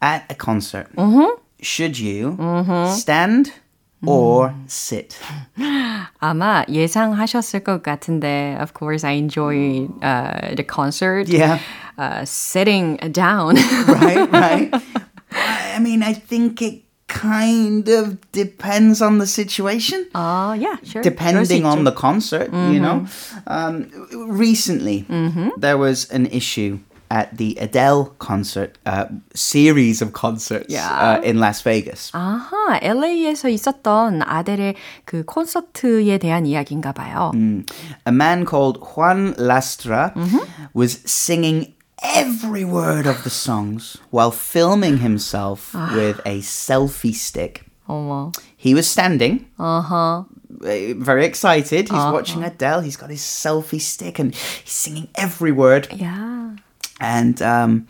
At 0.01 0.25
a 0.29 0.36
concert, 0.36 0.89
should 1.62 1.98
you 1.98 2.38
stand 2.91 3.53
or 4.05 4.53
sit? 4.67 5.15
아마 6.20 6.65
예상하셨을 6.67 7.63
것 7.63 7.82
같은데, 7.82 8.58
of 8.60 8.74
course, 8.74 9.05
I 9.05 9.13
enjoy 9.13 9.88
uh, 10.03 10.53
the 10.55 10.63
concert. 10.63 11.29
Yeah. 11.29 11.60
Uh, 11.98 12.25
sitting 12.25 12.98
down. 13.13 13.55
right, 13.88 14.29
right. 14.29 14.74
I 15.70 15.79
mean, 15.79 16.03
I 16.03 16.13
think 16.13 16.62
it 16.62 16.82
kind 17.08 17.88
of 17.88 18.20
depends 18.32 19.01
on 19.01 19.20
the 19.20 19.27
situation. 19.27 20.08
Uh, 20.13 20.58
yeah, 20.60 20.77
sure. 20.84 21.01
Depending 21.01 21.65
on 21.65 21.84
the 21.84 21.91
concert, 21.91 22.51
mm-hmm. 22.51 22.74
you 22.74 22.79
know. 22.79 23.05
Um, 23.48 23.89
recently, 24.27 25.05
mm-hmm. 25.10 25.50
there 25.58 25.77
was 25.77 26.10
an 26.12 26.25
issue 26.27 26.79
at 27.12 27.38
the 27.38 27.55
Adele 27.62 28.15
concert 28.17 28.77
uh, 28.86 29.05
series 29.34 30.01
of 30.01 30.13
concerts 30.13 30.74
yeah. 30.74 30.89
uh, 30.89 31.22
in 31.22 31.39
Las 31.39 31.62
Vegas. 31.62 32.12
아하, 32.13 32.79
LA에서 32.82 33.50
있었던 33.50 34.22
아델의 34.24 34.75
그 35.05 35.24
콘서트에 35.24 36.17
대한 36.17 36.46
이야기인가 36.46 36.94
봐요. 36.94 37.32
Mm. 37.34 37.65
A 38.08 38.12
man 38.12 38.46
called 38.46 38.79
Juan 38.82 39.34
Lastra 39.38 40.13
mm-hmm. 40.15 40.39
was 40.74 41.00
singing 41.05 41.74
every 42.02 42.64
word 42.64 43.07
of 43.07 43.25
the 43.25 43.30
songs 43.30 43.99
while 44.11 44.30
filming 44.30 44.99
himself 44.99 45.75
with 45.75 46.21
a 46.25 46.40
selfie 46.40 47.14
stick. 47.14 47.64
어머. 47.88 48.33
He 48.57 48.75
was 48.75 48.88
standing. 48.88 49.47
Uh-huh. 49.59 50.25
Very 50.49 51.25
excited. 51.25 51.88
He's 51.88 51.99
uh-huh. 51.99 52.12
watching 52.12 52.45
Adele. 52.45 52.83
He's 52.83 52.97
got 52.97 53.11
his 53.11 53.21
selfie 53.21 53.80
stick 53.80 54.19
and 54.19 54.35
he's 54.35 54.73
singing 54.73 55.09
every 55.16 55.52
word. 55.52 55.88
Yeah. 55.92 56.57
And 57.00 57.40
um, 57.42 57.88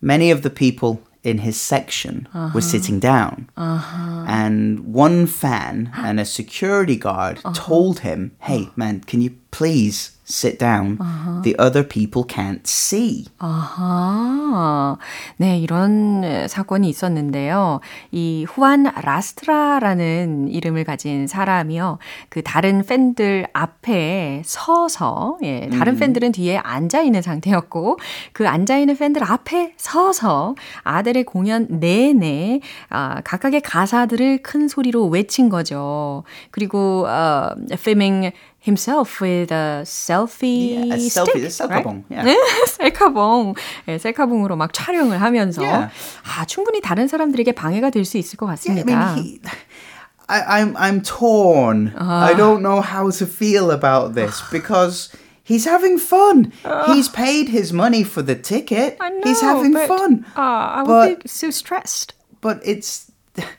many 0.00 0.30
of 0.30 0.42
the 0.42 0.50
people 0.50 1.02
in 1.22 1.38
his 1.38 1.60
section 1.60 2.28
uh-huh. 2.32 2.52
were 2.54 2.60
sitting 2.62 2.98
down. 3.00 3.50
Uh-huh. 3.56 4.24
And 4.26 4.94
one 4.94 5.26
fan 5.26 5.92
and 5.96 6.18
a 6.18 6.24
security 6.24 6.96
guard 6.96 7.38
uh-huh. 7.38 7.52
told 7.54 8.00
him, 8.00 8.32
Hey, 8.40 8.70
man, 8.76 9.00
can 9.00 9.20
you 9.20 9.36
please 9.50 10.16
sit 10.30 10.58
down. 10.58 10.96
Uh-huh. 11.00 11.42
The 11.42 11.56
other 11.58 11.86
people 11.86 12.24
can't 12.26 12.62
see. 12.66 13.26
아하. 13.38 14.96
네, 15.36 15.58
이런 15.58 16.46
사건이 16.48 16.88
있었는데요. 16.88 17.80
이 18.12 18.46
후안 18.48 18.84
라스트라라는 18.84 20.48
이름을 20.48 20.84
가진 20.84 21.26
사람이요. 21.26 21.98
그 22.28 22.42
다른 22.42 22.84
팬들 22.84 23.46
앞에 23.52 24.42
서서 24.44 25.38
예, 25.42 25.68
다른 25.68 25.94
음. 25.94 25.98
팬들은 25.98 26.32
뒤에 26.32 26.58
앉아 26.58 27.02
있는 27.02 27.22
상태였고 27.22 27.98
그 28.32 28.48
앉아 28.48 28.78
있는 28.78 28.96
팬들 28.96 29.22
앞에 29.24 29.74
서서 29.76 30.54
아델의 30.82 31.24
공연 31.24 31.66
내내 31.68 32.60
아, 32.88 33.20
각각의 33.22 33.62
가사들을 33.62 34.42
큰 34.42 34.68
소리로 34.68 35.06
외친 35.06 35.48
거죠. 35.48 36.24
그리고 36.50 37.06
uh, 37.06 37.54
filming 37.74 38.32
himself 38.59 39.21
with 39.21 39.51
a 39.51 39.83
selfie 39.85 40.87
yeah, 40.87 40.95
a 40.95 40.99
stick, 40.99 41.35
selfie, 41.35 41.45
셀카봉. 41.45 42.03
Right? 42.09 42.25
Yeah. 42.25 42.35
셀카봉. 42.67 43.55
네, 43.87 43.97
셀카봉으로 43.99 44.55
막 44.55 44.73
촬영을 44.73 45.21
하면서 45.21 45.61
yeah. 45.61 45.91
아, 46.23 46.45
충분히 46.45 46.81
다른 46.81 47.07
사람들에게 47.07 47.51
방해가 47.51 47.91
될 47.91 48.05
수 48.05 48.17
있을 48.17 48.37
것 48.37 48.47
같습니다. 48.47 48.89
Yeah, 48.89 49.11
I 49.11 49.15
mean, 49.15 49.23
he, 49.23 49.41
I, 50.27 50.61
I'm 50.61 50.75
I'm 50.77 51.01
torn. 51.01 51.93
Uh. 51.95 52.03
I 52.03 52.33
don't 52.33 52.63
know 52.63 52.81
how 52.81 53.11
to 53.11 53.25
feel 53.27 53.69
about 53.69 54.15
this 54.15 54.41
because 54.51 55.09
he's 55.43 55.65
having 55.65 55.99
fun. 55.99 56.51
Uh, 56.65 56.91
he's 56.91 57.07
paid 57.07 57.49
his 57.49 57.71
money 57.71 58.01
for 58.03 58.23
the 58.23 58.33
ticket. 58.33 58.97
I 58.99 59.09
know, 59.09 59.21
he's 59.23 59.41
having 59.41 59.73
but, 59.73 59.87
fun. 59.87 60.25
Uh, 60.35 60.41
I 60.41 60.81
would 60.81 60.87
but, 60.87 61.23
be 61.23 61.29
so 61.29 61.51
stressed. 61.51 62.13
But 62.41 62.59
it's 62.65 63.08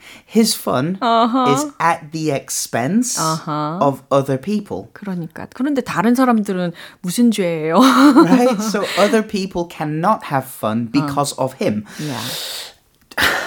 his 0.24 0.54
fun 0.54 0.98
uh-huh. 1.00 1.52
is 1.52 1.72
at 1.80 2.12
the 2.12 2.30
expense 2.30 3.18
uh-huh. 3.18 3.78
of 3.80 4.02
other 4.10 4.38
people. 4.38 4.90
그러니까 4.92 5.46
그런데 5.54 5.82
다른 5.82 6.14
사람들은 6.14 6.72
무슨 7.02 7.30
죄예요? 7.30 7.78
right? 7.78 8.60
So 8.60 8.84
other 8.98 9.22
people 9.22 9.66
cannot 9.66 10.24
have 10.24 10.46
fun 10.46 10.86
because 10.86 11.32
uh. 11.38 11.44
of 11.44 11.54
him. 11.54 11.86
Yeah. 11.98 12.24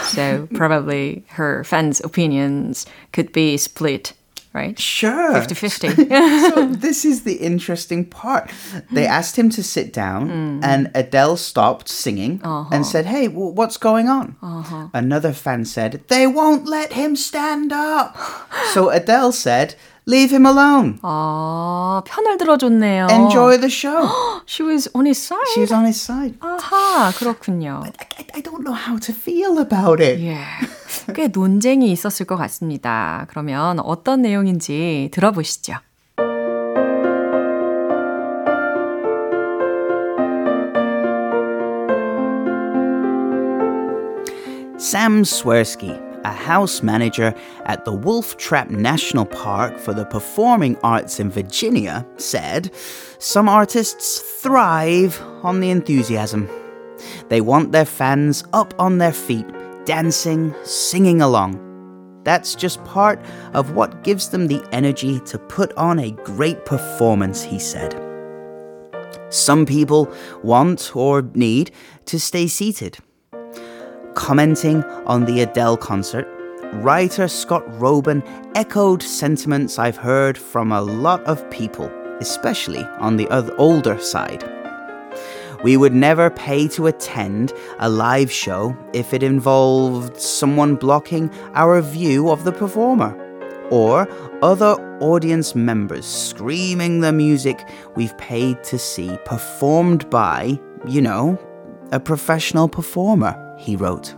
So 0.10 0.48
probably 0.56 1.24
her 1.38 1.64
fans' 1.64 2.02
opinions 2.02 2.86
could 3.12 3.32
be 3.32 3.58
split 3.58 4.14
right? 4.54 4.80
Sure. 4.80 5.34
50 5.34 5.56
50. 5.56 5.88
so, 6.50 6.68
this 6.68 7.06
is 7.06 7.24
the 7.24 7.36
interesting 7.36 8.06
part. 8.06 8.50
They 8.92 9.06
asked 9.06 9.38
him 9.38 9.50
to 9.52 9.64
sit 9.64 9.94
down, 9.94 10.30
mm. 10.30 10.64
and 10.64 10.92
Adele 10.96 11.38
stopped 11.38 11.88
singing 11.90 12.42
uh-huh. 12.44 12.70
and 12.72 12.86
said, 12.86 13.06
Hey, 13.06 13.28
w- 13.28 13.52
what's 13.52 13.78
going 13.78 14.08
on? 14.08 14.36
Uh-huh. 14.42 14.88
Another 14.94 15.34
fan 15.34 15.66
said, 15.66 16.02
They 16.08 16.26
won't 16.28 16.66
let 16.68 16.94
him 16.94 17.16
stand 17.16 17.72
up. 17.72 18.18
so 18.74 18.90
Adele 18.90 19.32
said, 19.32 19.76
Leave 20.10 20.32
him 20.32 20.48
alone. 20.48 20.98
아, 21.04 22.02
편을 22.04 22.40
들어줬네요. 22.40 23.10
Enjoy 23.12 23.58
the 23.58 23.70
show. 23.70 24.10
She 24.48 24.64
was 24.64 24.90
on 24.96 25.06
his 25.06 25.22
side. 25.22 25.38
She 25.54 25.60
was 25.60 25.72
on 25.72 25.86
his 25.86 26.02
side. 26.02 26.34
아하, 26.40 27.12
그렇군요. 27.14 27.84
But 27.84 27.96
I, 28.18 28.40
I 28.40 28.42
don't 28.42 28.64
know 28.64 28.74
how 28.74 28.98
to 28.98 29.14
feel 29.14 29.60
about 29.60 30.02
it. 30.02 30.18
Yeah. 30.18 30.66
꽤 31.16 31.28
논쟁이 31.28 31.92
있었을 31.92 32.26
것 32.26 32.36
같습니다. 32.38 33.26
그러면 33.30 33.80
어떤 33.80 34.22
내용인지 34.22 35.10
들어보시죠. 35.12 35.76
Sam 44.80 45.22
Swersky 45.22 46.10
a 46.26 46.34
house 46.34 46.84
manager 46.84 47.34
at 47.66 47.86
the 47.86 47.94
Wolf 47.94 48.38
Trap 48.38 48.70
National 48.70 49.26
Park 49.26 49.78
for 49.78 49.94
the 49.94 50.06
Performing 50.06 50.78
Arts 50.84 51.20
in 51.20 51.30
Virginia, 51.30 52.06
said 52.18 52.72
some 53.20 53.48
artists 53.48 54.20
thrive 54.42 55.22
on 55.44 55.60
the 55.60 55.70
enthusiasm. 55.70 56.50
They 57.30 57.42
want 57.42 57.72
their 57.72 57.86
fans 57.86 58.44
up 58.54 58.74
on 58.80 58.98
their 58.98 59.14
feet, 59.14 59.48
dancing, 59.85 60.55
singing 60.65 61.21
along. 61.21 61.61
That's 62.25 62.55
just 62.55 62.83
part 62.85 63.21
of 63.53 63.73
what 63.73 64.03
gives 64.03 64.31
them 64.31 64.47
the 64.47 64.67
energy 64.73 65.21
to 65.21 65.39
put 65.39 65.73
on 65.75 65.99
a 65.99 66.11
great 66.11 66.65
performance, 66.65 67.43
he 67.43 67.59
said. 67.59 68.01
Some 69.29 69.67
people 69.67 70.13
want 70.43 70.95
or 70.97 71.23
need 71.35 71.71
to 72.07 72.19
stay 72.19 72.47
seated 72.47 72.99
Commenting 74.15 74.85
on 75.07 75.25
the 75.25 75.41
Adele 75.41 75.77
concert, 75.77 76.27
writer 76.75 77.27
Scott 77.27 77.67
Roben 77.81 78.23
echoed 78.55 79.03
sentiments 79.03 79.77
I've 79.77 79.97
heard 79.97 80.39
from 80.39 80.71
a 80.71 80.81
lot 80.81 81.23
of 81.25 81.49
people, 81.51 81.91
especially 82.21 82.85
on 83.01 83.17
the 83.17 83.29
older 83.57 83.99
side. 83.99 84.64
We 85.63 85.77
would 85.77 85.95
never 85.95 86.31
pay 86.31 86.69
to 86.69 86.87
attend 86.87 87.53
a 87.79 87.89
live 87.89 88.31
show 88.31 88.77
if 88.93 89.15
it 89.15 89.23
involved 89.23 90.21
someone 90.21 90.77
blocking 90.77 91.31
our 91.55 91.81
view 91.81 92.31
of 92.31 92.45
the 92.45 92.53
performer 92.53 93.21
or 93.71 94.09
other 94.43 94.75
audience 95.01 95.55
members 95.55 96.07
screaming 96.07 97.01
the 97.01 97.13
music 97.13 97.67
we've 97.97 98.17
paid 98.19 98.63
to 98.65 98.79
see 98.79 99.17
performed 99.25 100.09
by, 100.11 100.59
you 100.87 101.01
know, 101.01 101.39
a 101.93 102.01
professional 102.01 102.69
performer. 102.69 103.41
he 103.59 103.77
wrote. 103.77 104.15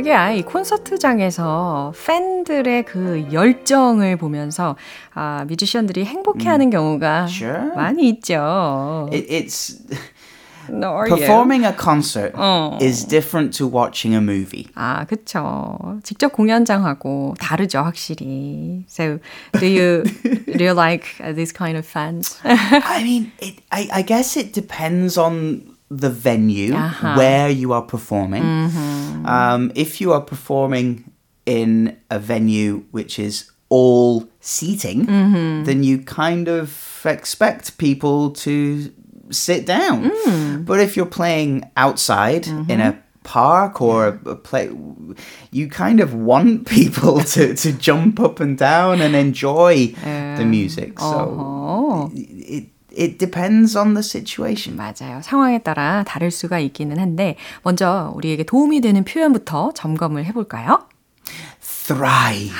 하기야 0.00 0.32
이 0.32 0.42
콘서트장에서 0.42 1.92
팬들의 2.06 2.84
그 2.84 3.26
열정을 3.32 4.16
보면서 4.16 4.76
아, 5.14 5.44
뮤지션들이 5.46 6.04
행복해하는 6.04 6.66
음. 6.66 6.70
경우가 6.70 7.26
sure. 7.28 7.74
많이 7.74 8.08
있죠. 8.08 9.08
It, 9.12 9.26
it's 9.28 9.80
No, 10.68 11.02
Performing 11.04 11.64
you? 11.64 11.72
a 11.72 11.76
concert 11.76 12.32
어. 12.36 12.78
is 12.80 13.04
different 13.04 13.56
to 13.58 13.66
watching 13.66 14.14
a 14.14 14.20
movie. 14.20 14.68
아, 14.74 15.04
그쵸. 15.04 15.76
직접 16.04 16.32
공연장하고 16.32 17.34
다르죠, 17.40 17.80
확실히. 17.80 18.84
So, 18.86 19.18
do 19.58 19.66
you 19.66 20.04
do 20.56 20.64
you 20.64 20.72
like 20.72 21.06
these 21.34 21.52
kind 21.52 21.76
of 21.76 21.84
fans? 21.84 22.38
I 22.44 23.02
mean, 23.02 23.32
it, 23.40 23.56
I, 23.72 23.88
I 23.92 24.02
guess 24.02 24.36
it 24.36 24.52
depends 24.52 25.18
on 25.18 25.69
the 25.90 26.08
venue 26.10 26.74
uh-huh. 26.74 27.14
where 27.16 27.50
you 27.50 27.72
are 27.72 27.82
performing. 27.82 28.42
Mm-hmm. 28.42 29.26
Um, 29.26 29.72
if 29.74 30.00
you 30.00 30.12
are 30.12 30.20
performing 30.20 31.12
in 31.46 31.98
a 32.10 32.18
venue 32.18 32.84
which 32.92 33.18
is 33.18 33.50
all 33.68 34.28
seating, 34.40 35.06
mm-hmm. 35.06 35.64
then 35.64 35.82
you 35.82 35.98
kind 35.98 36.48
of 36.48 37.02
expect 37.04 37.76
people 37.78 38.30
to 38.30 38.92
sit 39.30 39.66
down. 39.66 40.10
Mm. 40.10 40.64
But 40.64 40.80
if 40.80 40.96
you're 40.96 41.06
playing 41.06 41.70
outside 41.76 42.44
mm-hmm. 42.44 42.70
in 42.70 42.80
a 42.80 43.02
park 43.22 43.80
or 43.82 44.06
a, 44.08 44.36
play 44.36 44.70
you 45.50 45.68
kind 45.68 46.00
of 46.00 46.14
want 46.14 46.66
people 46.78 47.20
to, 47.20 47.54
to 47.54 47.72
jump 47.72 48.18
up 48.18 48.40
and 48.40 48.56
down 48.56 49.00
and 49.00 49.14
enjoy 49.14 49.92
uh, 49.98 50.38
the 50.38 50.44
music 50.44 50.98
so 50.98 51.06
uh-huh. 51.06 52.08
it, 52.14 52.62
it 52.62 52.68
depends 53.17 53.77
on 53.77 53.93
the 53.93 54.03
situation. 54.03 54.77
맞아요. 54.77 55.21
상황에 55.21 55.59
따라 55.59 56.03
다를 56.07 56.31
수가 56.31 56.59
있기는 56.59 56.97
한데 56.97 57.35
먼저 57.63 58.11
우리에게 58.15 58.43
도움이 58.43 58.81
되는 58.81 59.03
표현부터 59.03 59.73
점검을 59.73 60.25
해 60.25 60.31
볼까요? 60.31 60.87
thrive. 61.61 62.55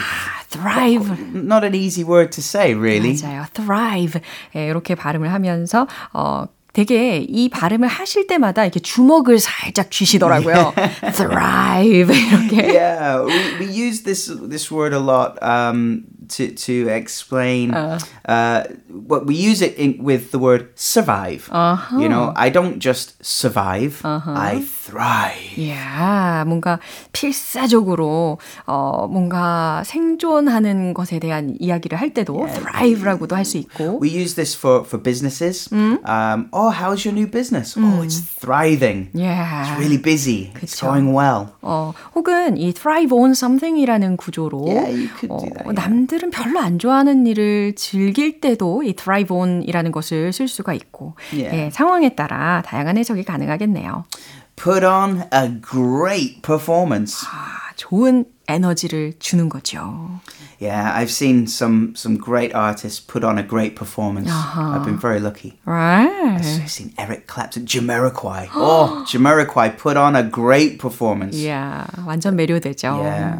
thrive. 0.49 1.11
Not 1.33 1.63
an 1.65 1.75
easy 1.75 2.03
word 2.03 2.31
to 2.31 2.41
say, 2.41 2.73
really. 2.73 3.15
맞아요. 3.15 3.45
thrive. 3.53 4.21
예, 4.55 4.67
이렇게 4.67 4.95
발음을 4.95 5.31
하면서 5.31 5.87
어 6.13 6.45
되게 6.73 7.19
이 7.19 7.47
발음을 7.49 7.87
하실 7.87 8.27
때마다 8.27 8.65
이렇게 8.65 8.81
주먹을 8.81 9.39
살짝 9.39 9.89
쥐시더라고요. 9.91 10.73
thrive 11.15 12.13
이렇게. 12.13 12.67
Yeah, 12.67 13.23
we, 13.25 13.65
we 13.65 13.73
use 13.73 14.03
this 14.03 14.27
this 14.49 14.69
word 14.71 14.93
a 14.93 14.99
lot 14.99 15.39
um, 15.41 16.03
to 16.29 16.51
to 16.51 16.89
explain. 16.89 17.73
Uh. 17.73 17.99
Uh, 18.25 18.63
what 18.89 19.25
we 19.25 19.35
use 19.35 19.61
it 19.61 19.75
in, 19.77 20.01
with 20.03 20.31
the 20.31 20.39
word 20.39 20.69
survive. 20.75 21.47
Uh-huh. 21.51 21.99
You 21.99 22.09
know, 22.09 22.33
I 22.35 22.49
don't 22.49 22.79
just 22.79 23.23
survive. 23.23 24.01
Uh-huh. 24.03 24.33
I 24.33 24.61
thrive. 24.61 25.57
Yeah, 25.57 26.43
뭔가 26.47 26.79
필사적으로 27.11 28.39
어 28.65 29.07
뭔가 29.07 29.83
생존하는 29.85 30.93
것에 30.93 31.19
대한 31.19 31.55
이야기를 31.59 31.99
할 31.99 32.13
때도 32.13 32.47
yeah. 32.47 32.59
thrive라고도 32.59 33.35
할 33.35 33.45
수 33.45 33.57
있고. 33.57 33.99
We 34.01 34.09
use 34.09 34.35
this 34.35 34.55
for 34.55 34.83
for 34.83 34.97
businesses. 35.01 35.69
Mm? 35.69 35.99
Um, 36.05 36.49
oh, 36.51 36.69
how's 36.71 37.05
your 37.05 37.13
new 37.13 37.27
business? 37.27 37.75
Mm. 37.75 37.83
Oh, 37.85 38.01
it's 38.01 38.19
thriving. 38.19 39.09
Yeah. 39.13 39.69
It's 39.69 39.79
really 39.79 40.01
busy. 40.01 40.51
그쵸. 40.53 40.63
It's 40.63 40.81
going 40.81 41.13
well. 41.13 41.53
어, 41.61 41.93
혹은 42.15 42.57
이 42.57 42.73
thrive 42.73 43.13
on 43.13 43.31
something이라는 43.31 44.17
구조로 44.17 44.65
yeah, 44.67 44.89
you 44.89 45.09
could 45.19 45.31
어, 45.31 45.39
do 45.39 45.49
that, 45.53 45.65
yeah. 45.65 45.73
남들 45.73 46.18
은 46.22 46.30
별로 46.30 46.60
안 46.60 46.78
좋아하는 46.78 47.26
일을 47.26 47.74
즐길 47.76 48.40
때도 48.40 48.82
이 48.82 48.94
thrive 48.94 49.36
on이라는 49.36 49.92
것을 49.92 50.32
쓸 50.32 50.48
수가 50.48 50.74
있고 50.74 51.14
yeah. 51.32 51.66
예, 51.66 51.70
상황에 51.70 52.14
따라 52.14 52.62
다양한 52.64 52.96
해석이 52.96 53.24
가능하겠네요. 53.24 54.04
Put 54.56 54.84
on 54.84 55.22
a 55.32 55.48
great 55.62 56.42
performance. 56.42 57.26
아, 57.26 57.72
좋은 57.76 58.26
에너지를 58.46 59.14
주는 59.18 59.48
거죠. 59.48 60.20
Yeah, 60.60 60.92
I've 60.94 61.10
seen 61.10 61.46
some 61.46 61.94
some 61.96 62.18
great 62.18 62.54
artists 62.54 63.00
put 63.00 63.24
on 63.24 63.38
a 63.38 63.42
great 63.42 63.74
performance. 63.74 64.28
Uh-huh. 64.28 64.76
I've 64.76 64.84
been 64.84 64.98
very 64.98 65.18
lucky. 65.18 65.58
Right. 65.64 66.36
I've 66.36 66.70
seen 66.70 66.92
Eric 66.98 67.26
Clapton, 67.26 67.64
Jamiroquai. 67.64 68.50
oh, 68.54 69.06
Jamiroquai 69.08 69.78
put 69.78 69.96
on 69.96 70.14
a 70.14 70.22
great 70.22 70.78
performance. 70.78 71.38
Yeah, 71.38 71.86
완전 72.04 72.36
매료되죠. 72.36 73.00
Yeah. 73.00 73.38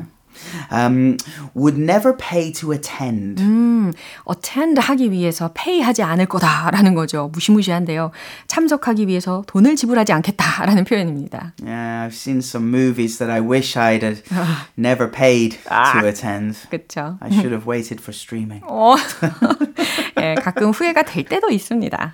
Um, 0.71 1.17
would 1.53 1.77
never 1.77 2.13
pay 2.13 2.51
to 2.53 2.71
attend. 2.71 3.41
음, 3.41 3.93
attend 4.29 4.79
하기 4.79 5.12
위해서 5.12 5.51
pay 5.53 5.81
하지 5.81 6.03
않을 6.03 6.25
거다라는 6.25 6.93
거죠. 6.93 7.29
무시무시한데요. 7.34 8.12
참석하기 8.47 9.08
위해서 9.08 9.43
돈을 9.47 9.75
지불하지 9.75 10.13
않겠다라는 10.13 10.84
표현입니다. 10.84 11.53
Yeah, 11.63 12.08
I've 12.08 12.13
seen 12.13 12.39
some 12.39 12.69
movies 12.69 13.17
that 13.19 13.31
I 13.31 13.39
wish 13.41 13.77
I'd 13.77 14.03
had 14.03 14.23
never 14.77 15.10
paid 15.10 15.58
아, 15.69 15.93
to 15.93 16.08
attend. 16.08 16.58
그렇죠. 16.69 17.17
I 17.21 17.29
should 17.31 17.53
have 17.53 17.65
waited 17.65 18.01
for 18.01 18.13
streaming. 18.13 18.62
어, 18.67 18.95
예, 20.19 20.36
가끔 20.36 20.71
후회가 20.71 21.03
될 21.03 21.25
때도 21.25 21.49
있습니다. 21.49 22.13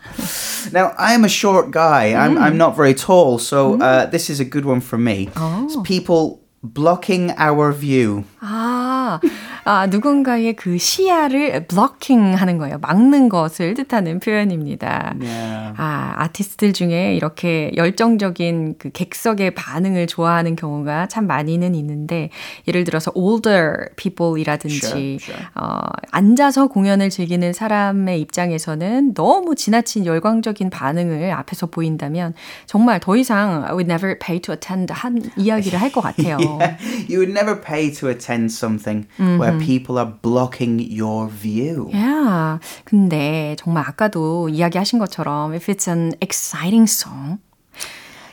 Now, 0.73 0.93
I'm 0.97 1.23
a 1.23 1.29
short 1.29 1.71
guy. 1.71 2.13
I'm, 2.13 2.37
I'm 2.37 2.55
not 2.55 2.75
very 2.75 2.93
tall, 2.93 3.39
so 3.39 3.81
uh, 3.81 4.05
this 4.09 4.29
is 4.29 4.39
a 4.39 4.45
good 4.45 4.65
one 4.65 4.79
for 4.79 4.99
me. 4.99 5.29
Oh. 5.35 5.67
So 5.69 5.81
people 5.81 6.41
blocking 6.74 7.32
our 7.40 7.72
view. 7.72 8.24
아, 8.40 9.18
아, 9.64 9.86
누군가의 9.88 10.54
그 10.54 10.78
시야를 10.78 11.66
blocking 11.66 12.36
하는 12.36 12.58
거예요. 12.58 12.78
막는 12.78 13.28
것을 13.28 13.74
뜻하는 13.74 14.20
표현입니다. 14.20 15.14
Yeah. 15.20 15.74
아, 15.76 16.14
아티스트들 16.18 16.72
중에 16.72 17.14
이렇게 17.16 17.72
열정적인 17.76 18.76
그 18.78 18.90
객석의 18.90 19.54
반응을 19.54 20.06
좋아하는 20.06 20.54
경우가 20.54 21.08
참 21.08 21.26
많이는 21.26 21.74
있는데, 21.74 22.30
예를 22.68 22.84
들어서 22.84 23.10
older 23.16 23.88
people이라든지, 23.96 24.86
sure, 24.86 25.14
sure. 25.20 25.46
어, 25.56 25.80
앉아서 26.12 26.68
공연을 26.68 27.10
즐기는 27.10 27.52
사람의 27.52 28.20
입장에서는 28.20 29.14
너무 29.14 29.56
지나친 29.56 30.06
열광적인 30.06 30.70
반응을 30.70 31.32
앞에서 31.32 31.66
보인다면, 31.66 32.34
정말 32.66 33.00
더 33.00 33.16
이상 33.16 33.64
I 33.64 33.70
would 33.72 33.90
never 33.90 34.16
pay 34.18 34.40
to 34.42 34.52
attend 34.52 34.92
한 34.92 35.20
이야기를 35.36 35.80
할 35.80 35.90
것 35.90 36.00
같아요. 36.02 36.36
yeah. 36.55 36.77
You 37.07 37.19
would 37.19 37.29
never 37.29 37.55
pay 37.55 37.91
to 37.95 38.07
attend 38.07 38.51
something 38.51 39.07
mm-hmm. 39.17 39.37
where 39.37 39.57
people 39.59 39.97
are 39.97 40.05
blocking 40.21 40.79
your 40.79 41.27
view. 41.27 41.89
Yeah. 41.91 42.59
근데 42.85 43.55
정말 43.59 43.83
아까도 43.87 44.49
이야기하신 44.49 44.99
것처럼 44.99 45.53
if 45.53 45.67
it's 45.69 45.87
an 45.87 46.13
exciting 46.21 46.87
song 46.87 47.39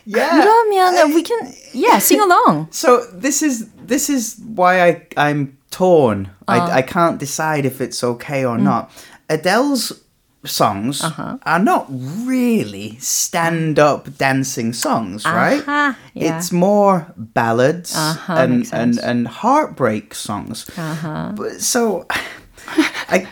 yeah. 0.09 0.41
그러면 0.41 0.95
I, 0.95 1.05
we 1.15 1.23
can 1.23 1.53
yeah 1.73 1.99
sing 1.99 2.21
along. 2.21 2.69
So 2.71 3.05
this 3.13 3.43
is 3.43 3.69
this 3.77 4.09
is 4.09 4.41
why 4.55 4.83
I 4.83 5.07
I'm 5.17 5.59
torn. 5.71 6.31
Uh. 6.49 6.53
I 6.53 6.79
I 6.79 6.83
can't 6.83 7.19
decide 7.19 7.67
if 7.67 7.81
it's 7.81 8.03
okay 8.03 8.45
or 8.45 8.57
mm. 8.57 8.63
not. 8.63 8.91
Adele's 9.29 9.93
songs 10.45 11.03
uh-huh. 11.03 11.39
are 11.43 11.59
not 11.59 11.87
really 11.91 12.97
stand 12.99 13.79
up 13.79 14.17
dancing 14.17 14.73
songs, 14.73 15.25
right? 15.25 15.61
Uh-huh, 15.61 15.95
yeah. 16.15 16.39
It's 16.39 16.53
more 16.53 17.13
ballads 17.17 17.97
uh-huh, 17.97 18.35
and, 18.35 18.69
and, 18.73 18.99
and 18.99 19.29
heartbreak 19.29 20.15
songs. 20.15 20.71
Uh-huh. 20.77 21.33
But, 21.35 21.61
so 21.61 22.07
I. 23.09 23.27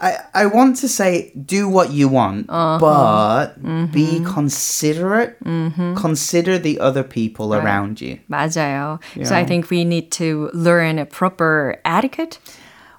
I, 0.00 0.18
I 0.34 0.46
want 0.46 0.76
to 0.76 0.88
say 0.88 1.32
do 1.32 1.68
what 1.68 1.90
you 1.90 2.08
want, 2.08 2.46
uh-huh. 2.48 2.78
but 2.78 3.46
mm-hmm. 3.60 3.86
be 3.86 4.22
considerate. 4.24 5.42
Mm-hmm. 5.42 5.94
Consider 5.96 6.58
the 6.58 6.78
other 6.78 7.02
people 7.02 7.50
right. 7.50 7.64
around 7.64 8.00
you. 8.00 8.20
맞아요. 8.30 9.00
You 9.16 9.24
so 9.24 9.34
know? 9.34 9.40
I 9.40 9.44
think 9.44 9.70
we 9.70 9.84
need 9.84 10.12
to 10.12 10.50
learn 10.52 10.98
a 11.00 11.06
proper 11.06 11.80
etiquette 11.84 12.38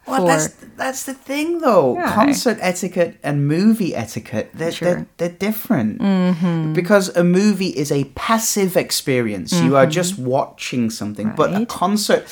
well, 0.07 0.21
for... 0.21 0.27
that's 0.27 0.49
that's 0.77 1.05
the 1.05 1.15
thing, 1.15 1.59
though. 1.59 1.95
Yeah. 1.95 2.15
Concert 2.15 2.59
etiquette 2.61 3.19
and 3.23 3.47
movie 3.47 3.95
etiquette 3.95 4.51
they're 4.55 4.73
sure. 4.73 4.95
they're, 4.95 5.07
they're, 5.17 5.29
different 5.29 6.01
mm-hmm. 6.01 6.73
because 6.73 7.15
a 7.17 7.25
movie 7.25 7.69
is 7.69 7.93
a 7.93 8.05
passive 8.15 8.77
experience. 8.77 9.53
Mm-hmm. 9.53 9.67
You 9.67 9.77
are 9.77 9.87
just 9.87 10.19
watching 10.19 10.91
something, 10.91 11.29
right. 11.29 11.37
but 11.37 11.55
a 11.55 11.67
concert 11.67 12.29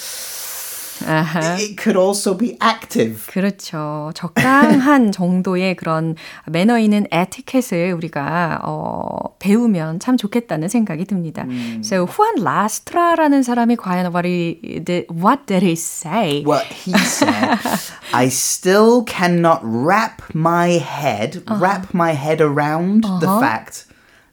Uh-huh. 1.05 1.57
It 1.59 1.75
could 1.77 1.97
also 1.97 2.33
be 2.37 2.57
active. 2.61 3.27
그렇죠. 3.27 4.11
적당한 4.15 5.11
정도의 5.11 5.75
그런 5.75 6.15
매너 6.45 6.79
있는 6.79 7.05
에티켓을 7.11 7.91
우리가 7.93 8.61
어, 8.63 9.35
배우면 9.39 9.99
참 9.99 10.17
좋겠다는 10.17 10.69
생각이 10.69 11.05
듭니다. 11.05 11.43
음. 11.43 11.81
So 11.83 12.05
후안 12.05 12.35
라스트라라는 12.43 13.43
사람이 13.43 13.75
과연 13.75 14.13
what, 14.13 14.25
he 14.25 14.81
did, 14.83 15.07
what 15.09 15.45
did 15.45 15.63
he 15.63 15.75
say? 15.75 16.43
Well, 16.45 16.63
he 16.63 16.97
said, 16.97 17.59
I 18.13 18.29
still 18.29 19.03
cannot 19.03 19.59
wrap 19.63 20.21
my 20.33 20.79
head, 20.79 21.43
uh-huh. 21.45 21.59
wrap 21.59 21.93
my 21.93 22.13
head 22.13 22.39
around 22.41 23.05
uh-huh. 23.05 23.19
the 23.19 23.39
fact 23.39 23.85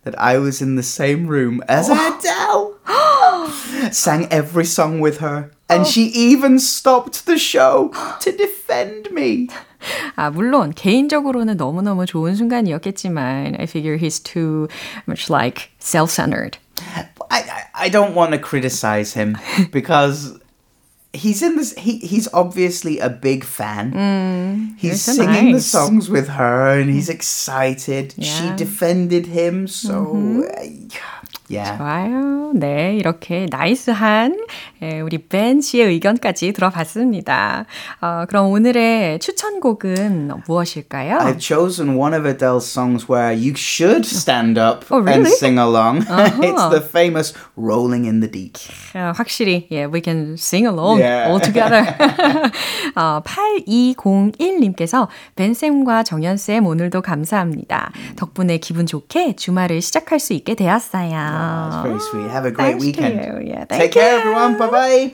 that 0.05 0.19
I 0.19 0.39
was 0.39 0.63
in 0.63 0.77
the 0.77 0.83
same 0.83 1.27
room 1.27 1.63
as 1.69 1.89
Adele. 1.89 2.79
Sang 3.91 4.27
every 4.31 4.65
song 4.65 5.01
with 5.01 5.19
her. 5.19 5.51
And 5.69 5.87
she 5.87 6.05
even 6.13 6.59
stopped 6.59 7.27
the 7.27 7.39
show 7.39 7.91
to 8.21 8.33
defend 8.33 9.11
me. 9.11 9.49
아, 10.17 10.31
물론 10.31 10.73
개인적으로는 10.75 11.57
너무너무 11.57 12.07
좋은 12.07 12.35
순간이었겠지만 12.37 13.57
I 13.59 13.65
figure 13.65 13.97
he's 13.97 14.21
too 14.21 14.69
much 15.07 15.29
like 15.29 15.71
self-centered. 15.81 16.59
I, 16.79 17.09
I, 17.31 17.65
I 17.75 17.89
don't 17.89 18.15
want 18.15 18.33
to 18.33 18.39
criticize 18.39 19.15
him 19.15 19.39
because 19.73 20.39
he's 21.13 21.43
in 21.43 21.57
this 21.57 21.75
he 21.77 21.99
he's 21.99 22.29
obviously 22.33 22.99
a 22.99 23.09
big 23.09 23.45
fan. 23.45 23.93
Mm, 23.93 24.79
he's 24.79 25.03
singing 25.03 25.53
nice. 25.53 25.55
the 25.55 25.61
songs 25.61 26.09
with 26.09 26.29
her 26.29 26.79
and 26.79 26.91
he's 26.91 27.09
excited. 27.09 28.15
Yeah. 28.17 28.31
She 28.33 28.57
defended 28.57 29.27
him 29.27 29.67
so 29.67 30.07
mm-hmm. 30.07 30.89
uh, 31.50 31.54
Yeah. 31.54 31.78
좋아요. 31.78 32.52
네, 32.56 32.96
이렇게 32.96 33.46
나이스한 33.50 34.38
우리 35.04 35.18
벤 35.18 35.62
씨의 35.62 35.88
의견까지 35.88 36.54
들어봤습니다. 36.54 37.66
어, 38.02 38.26
그럼 38.28 38.52
오늘의 38.52 39.20
추천곡은 39.20 40.32
무엇일까요? 40.46 41.18
I've 41.20 41.40
chosen 41.40 41.98
one 41.98 42.14
of 42.14 42.26
Adele's 42.26 42.66
songs 42.66 43.08
where 43.10 43.34
you 43.34 43.54
should 43.56 44.06
stand 44.06 44.60
up 44.60 44.86
oh, 44.92 45.00
really? 45.00 45.26
and 45.26 45.28
sing 45.28 45.58
along. 45.58 46.04
Uh-huh. 46.08 46.42
it's 46.42 46.70
the 46.70 46.82
famous 46.82 47.34
Rolling 47.56 48.06
in 48.06 48.20
the 48.20 48.32
Deep. 48.32 48.58
어, 48.94 49.14
확실히, 49.16 49.68
yeah, 49.70 49.88
we 49.92 50.02
can 50.02 50.36
sing 50.38 50.68
along 50.68 51.00
yeah. 51.00 51.30
all 51.30 51.40
together. 51.40 51.84
어, 52.96 53.22
8201님께서 53.24 55.08
벤 55.36 55.54
쌤과 55.54 56.04
정연 56.04 56.38
쌤 56.38 56.66
오늘도 56.66 57.02
감사합니다. 57.02 57.92
덕분에 58.16 58.58
기분 58.58 58.86
좋게 58.86 59.36
주말을 59.36 59.82
시작할 59.82 60.20
수 60.20 60.34
있게 60.34 60.56
되었어요. 60.56 61.37
Oh, 61.38 61.70
that's 61.70 61.84
very 61.88 62.00
sweet. 62.00 62.30
Have 62.32 62.46
a 62.46 62.52
great 62.52 62.80
Thanks 62.80 62.86
weekend. 62.86 63.48
Yeah, 63.48 63.66
Take 63.66 63.92
care, 63.92 64.20
everyone. 64.20 64.58
Bye 64.58 64.70
bye. 64.72 65.14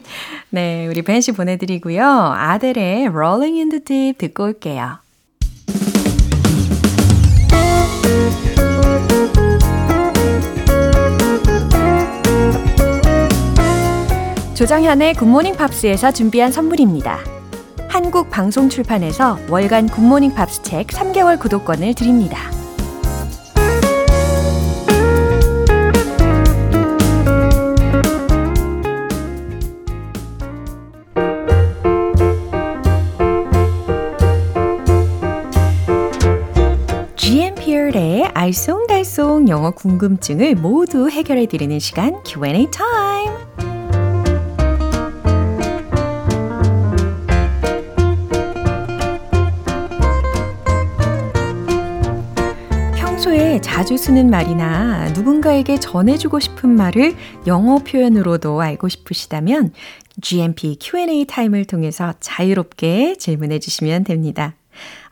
네, 0.50 0.88
우리 0.88 1.02
벤 1.02 1.22
씨 1.22 1.32
보내드리고요. 1.34 2.04
아델의 2.04 3.08
Rolling 3.10 3.58
in 3.58 3.70
the 3.70 3.84
Deep 3.84 4.18
듣고 4.20 4.44
올게요. 4.46 5.00
조정현의 14.54 15.16
굿모닝 15.16 15.56
팝스에서 15.58 16.12
준비한 16.12 16.52
선물입니다. 16.52 17.20
한국 17.90 18.30
방송 18.30 18.70
출판에서 18.70 19.38
월간 19.50 19.88
굿모닝 19.90 20.34
팝스 20.36 20.62
책 20.64 20.88
3개월 20.88 21.40
구독권을 21.40 21.94
드립니다. 21.96 22.38
알쏭달쏭 38.44 39.48
영어 39.48 39.72
궁금증을 39.72 40.56
모두 40.56 41.10
해결해 41.10 41.46
드리는 41.46 41.80
시간 41.80 42.22
Q&A 42.26 42.68
타임. 42.72 43.32
평소에 52.98 53.62
자주 53.62 53.96
쓰는 53.96 54.30
말이나 54.30 55.10
누군가에게 55.12 55.80
전해주고 55.80 56.42
싶은 56.42 56.70
말을 56.70 57.16
영어 57.48 57.78
표현으로도 57.78 58.60
알고 58.60 58.90
싶으시다면 58.90 59.72
GMP 60.22 60.78
Q&A 60.82 61.26
타임을 61.26 61.64
통해서 61.64 62.14
자유롭게 62.20 63.16
질문해 63.16 63.60
주시면 63.60 64.04
됩니다. 64.04 64.56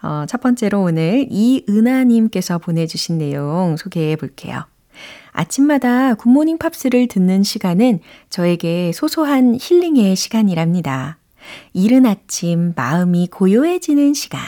어, 0.01 0.25
첫 0.27 0.41
번째로 0.41 0.81
오늘 0.81 1.27
이은하님께서 1.29 2.57
보내주신 2.57 3.17
내용 3.17 3.77
소개해 3.77 4.15
볼게요. 4.15 4.65
아침마다 5.31 6.13
굿모닝 6.15 6.57
팝스를 6.57 7.07
듣는 7.07 7.43
시간은 7.43 7.99
저에게 8.29 8.91
소소한 8.93 9.57
힐링의 9.59 10.15
시간이랍니다. 10.15 11.17
이른 11.73 12.05
아침 12.05 12.73
마음이 12.75 13.27
고요해지는 13.27 14.13
시간. 14.13 14.41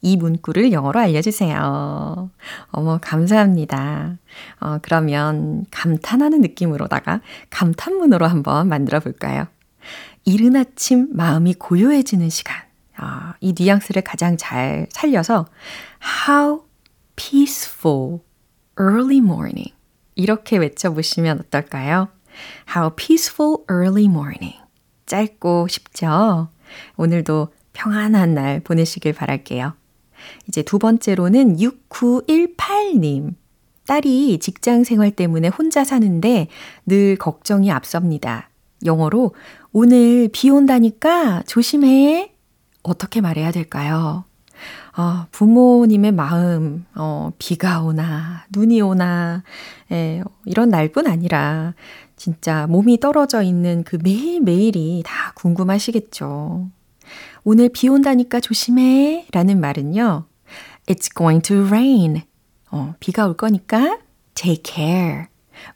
이 0.00 0.18
문구를 0.18 0.72
영어로 0.72 1.00
알려주세요. 1.00 2.30
어머, 2.72 2.98
감사합니다. 3.00 4.18
어, 4.60 4.78
그러면 4.82 5.64
감탄하는 5.70 6.42
느낌으로다가 6.42 7.22
감탄문으로 7.48 8.26
한번 8.26 8.68
만들어 8.68 9.00
볼까요? 9.00 9.46
이른 10.26 10.56
아침 10.56 11.08
마음이 11.12 11.54
고요해지는 11.54 12.28
시간. 12.28 12.63
아, 12.96 13.34
이 13.40 13.54
뉘앙스를 13.58 14.02
가장 14.02 14.36
잘 14.36 14.86
살려서 14.90 15.46
How 16.28 16.62
peaceful 17.16 18.20
early 18.80 19.18
morning 19.18 19.72
이렇게 20.14 20.56
외쳐보시면 20.56 21.40
어떨까요? 21.40 22.08
How 22.74 22.94
peaceful 22.94 23.58
early 23.70 24.04
morning 24.04 24.56
짧고 25.06 25.68
쉽죠? 25.68 26.48
오늘도 26.96 27.48
평안한 27.72 28.34
날 28.34 28.60
보내시길 28.60 29.12
바랄게요. 29.12 29.74
이제 30.48 30.62
두 30.62 30.78
번째로는 30.78 31.56
6918님. 31.56 33.34
딸이 33.86 34.38
직장 34.38 34.82
생활 34.82 35.10
때문에 35.10 35.48
혼자 35.48 35.84
사는데 35.84 36.48
늘 36.86 37.16
걱정이 37.16 37.70
앞섭니다. 37.70 38.48
영어로 38.84 39.34
오늘 39.72 40.28
비 40.32 40.48
온다니까 40.48 41.42
조심해. 41.46 42.33
어떻게 42.84 43.20
말해야 43.20 43.50
될까요? 43.50 44.24
어, 44.96 45.26
부모님의 45.32 46.12
마음, 46.12 46.86
어, 46.94 47.32
비가 47.38 47.82
오나, 47.82 48.44
눈이 48.50 48.80
오나, 48.80 49.42
예, 49.90 50.22
이런 50.44 50.68
날뿐 50.68 51.08
아니라, 51.08 51.74
진짜 52.16 52.68
몸이 52.68 53.00
떨어져 53.00 53.42
있는 53.42 53.82
그 53.82 53.98
매일매일이 54.00 55.02
다 55.04 55.32
궁금하시겠죠. 55.34 56.68
오늘 57.42 57.68
비 57.68 57.88
온다니까 57.88 58.40
조심해 58.40 59.26
라는 59.32 59.60
말은요. 59.60 60.26
It's 60.86 61.14
going 61.14 61.42
to 61.42 61.66
rain. 61.66 62.22
어, 62.70 62.94
비가 63.00 63.26
올 63.26 63.36
거니까 63.36 63.98
take 64.34 64.62
care. 64.64 65.26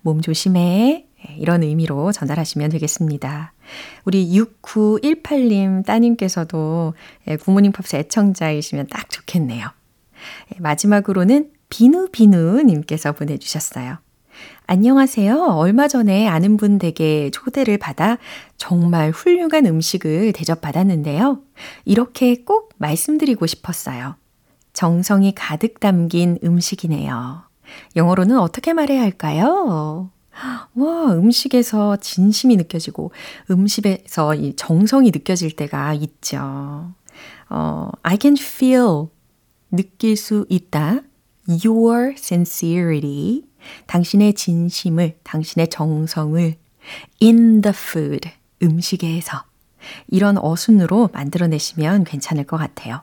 몸 0.03 0.21
조심해. 0.21 1.07
예, 1.29 1.35
이런 1.35 1.63
의미로 1.65 2.13
전달하시면 2.13 2.71
되겠습니다. 2.71 3.53
우리 4.05 4.29
6918님 4.39 5.85
따님께서도 5.85 6.95
예, 7.29 7.37
팝스 7.37 7.97
애청자이시면 7.97 8.89
딱 8.89 9.11
좋겠네요. 9.11 9.69
예, 10.55 10.61
마지막으로는 10.61 11.51
비누비누님께서 11.69 13.13
보내주셨어요. 13.13 13.99
안녕하세요. 14.67 15.45
얼마 15.45 15.89
전에 15.89 16.29
아는 16.29 16.57
분 16.57 16.79
댁에 16.79 17.31
초대를 17.31 17.79
받아 17.79 18.19
정말 18.57 19.11
훌륭한 19.11 19.67
음식을 19.67 20.33
대접받았는데요. 20.33 21.41
이렇게 21.85 22.45
꼭 22.45 22.75
말씀드리고 22.77 23.47
싶었어요. 23.47 24.17
정성이 24.73 25.35
가득 25.35 25.81
담긴 25.81 26.39
음식이네요. 26.45 27.43
영어로는 27.97 28.39
어떻게 28.39 28.73
말해야 28.73 29.03
할까요? 29.03 30.11
와, 30.75 31.13
음식에서 31.13 31.97
진심이 31.97 32.57
느껴지고 32.57 33.13
음식에서 33.51 34.35
이 34.35 34.55
정성이 34.55 35.11
느껴질 35.11 35.57
때가 35.57 35.95
있죠. 35.95 36.93
어, 37.51 37.91
I 38.03 38.19
can 38.21 38.37
feel 38.39 39.07
느낄 39.71 40.17
수 40.17 40.47
있다. 40.49 41.01
Your 41.65 42.15
sincerity. 42.17 43.43
당신의 43.87 44.35
진심을, 44.35 45.19
당신의 45.25 45.69
정성을 45.71 46.55
in 47.23 47.63
the 47.63 47.75
food. 47.75 48.31
음식에서. 48.63 49.45
이런 50.09 50.37
어순으로 50.39 51.11
만들어내시면 51.13 52.05
괜찮을 52.05 52.45
것 52.45 52.57
같아요. 52.57 53.01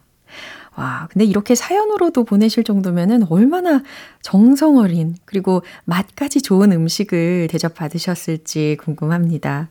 와, 0.75 1.07
근데 1.11 1.25
이렇게 1.25 1.55
사연으로도 1.55 2.25
보내실 2.25 2.63
정도면은 2.63 3.25
얼마나 3.29 3.81
정성 4.21 4.77
어린, 4.77 5.15
그리고 5.25 5.63
맛까지 5.85 6.41
좋은 6.41 6.71
음식을 6.71 7.47
대접받으셨을지 7.49 8.77
궁금합니다. 8.81 9.69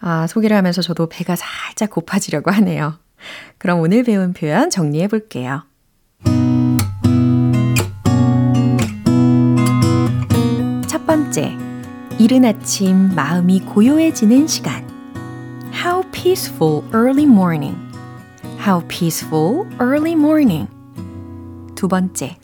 아, 0.00 0.26
소개를 0.26 0.56
하면서 0.56 0.82
저도 0.82 1.08
배가 1.08 1.36
살짝 1.36 1.90
고파지려고 1.90 2.50
하네요. 2.50 2.94
그럼 3.58 3.80
오늘 3.80 4.02
배운 4.02 4.32
표현 4.32 4.70
정리해 4.70 5.08
볼게요. 5.08 5.62
첫 10.88 11.06
번째, 11.06 11.52
이른 12.18 12.44
아침 12.44 13.14
마음이 13.14 13.60
고요해지는 13.60 14.46
시간. 14.46 14.88
How 15.72 16.02
peaceful 16.10 16.82
early 16.94 17.24
morning. 17.24 17.89
How 18.59 18.81
peaceful 18.87 19.65
early 19.79 20.13
morning. 20.13 20.67
두 21.75 21.87
번째. 21.87 22.37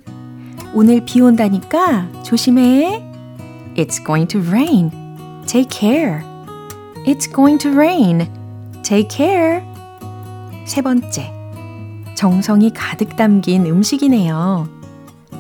오늘 0.73 1.03
비 1.05 1.21
온다니까 1.21 2.07
조심해. 2.23 3.03
It's 3.75 4.03
going 4.03 4.27
to 4.27 4.41
rain. 4.41 4.91
Take 5.45 5.69
care. 5.69 6.23
It's 7.05 7.31
going 7.31 7.57
to 7.60 7.71
rain. 7.71 8.27
Take 8.84 9.10
care. 9.10 9.62
세 10.65 10.81
번째. 10.81 11.31
정성이 12.15 12.71
가득 12.71 13.15
담긴 13.15 13.65
음식이네요. 13.65 14.67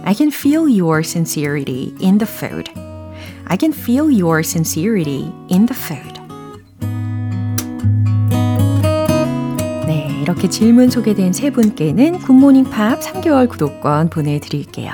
I 0.03 0.13
can 0.15 0.29
feel 0.29 0.67
your 0.67 1.01
sincerity 1.03 1.93
in 2.01 2.17
the 2.17 2.25
food. 2.25 2.71
I 3.45 3.57
can 3.57 3.71
feel 3.71 4.09
your 4.09 4.41
sincerity 4.41 5.31
in 5.49 5.67
the 5.67 5.75
food. 5.75 6.14
이렇게 10.26 10.48
질문 10.48 10.90
소개된 10.90 11.32
세 11.32 11.50
분께는 11.50 12.18
굿모닝 12.18 12.64
팝 12.64 12.98
3개월 12.98 13.48
구독권 13.48 14.10
보내드릴게요. 14.10 14.90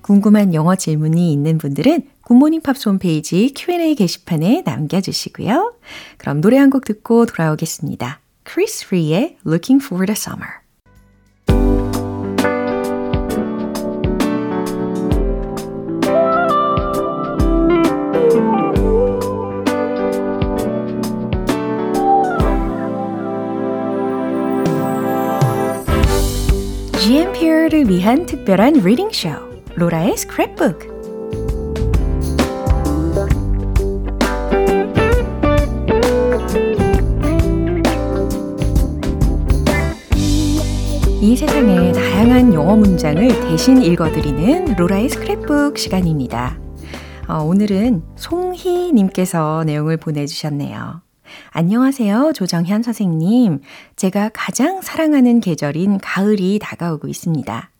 궁금한 0.00 0.54
영어 0.54 0.76
질문이 0.76 1.32
있는 1.32 1.58
분들은 1.58 2.02
굿모닝 2.22 2.60
팝 2.60 2.76
홈페이지 2.86 3.52
Q&A 3.52 3.96
게시판에 3.96 4.62
남겨주시고요. 4.64 5.74
그럼 6.18 6.40
노래 6.40 6.56
한 6.56 6.70
곡 6.70 6.84
듣고 6.84 7.26
돌아오겠습니다. 7.26 8.20
Chris 8.48 8.84
Free의 8.86 9.38
Looking 9.44 9.84
for 9.84 10.06
the 10.06 10.14
Summer. 10.16 10.60
GMP를 27.60 27.88
위한 27.88 28.24
특별한 28.24 28.74
reading 28.74 29.10
쇼 29.12 29.28
로라의 29.74 30.14
스크랩북 30.14 30.88
이 41.20 41.36
세상의 41.36 41.92
다양한 41.92 42.54
영어 42.54 42.76
문장을 42.76 43.28
대신 43.28 43.82
읽어드리는 43.82 44.76
로라의 44.76 45.08
스크랩북 45.08 45.76
시간입니다. 45.76 46.58
어, 47.28 47.42
오늘은 47.42 48.02
송희님께서 48.16 49.64
내용을 49.64 49.98
보내주셨네요. 49.98 51.02
안녕하세요. 51.50 52.32
조정현 52.34 52.82
선생님. 52.82 53.60
제가 53.96 54.30
가장 54.32 54.82
사랑하는 54.82 55.40
계절인 55.40 55.98
가을이 55.98 56.58
다가오고 56.60 57.08
있습니다. 57.08 57.70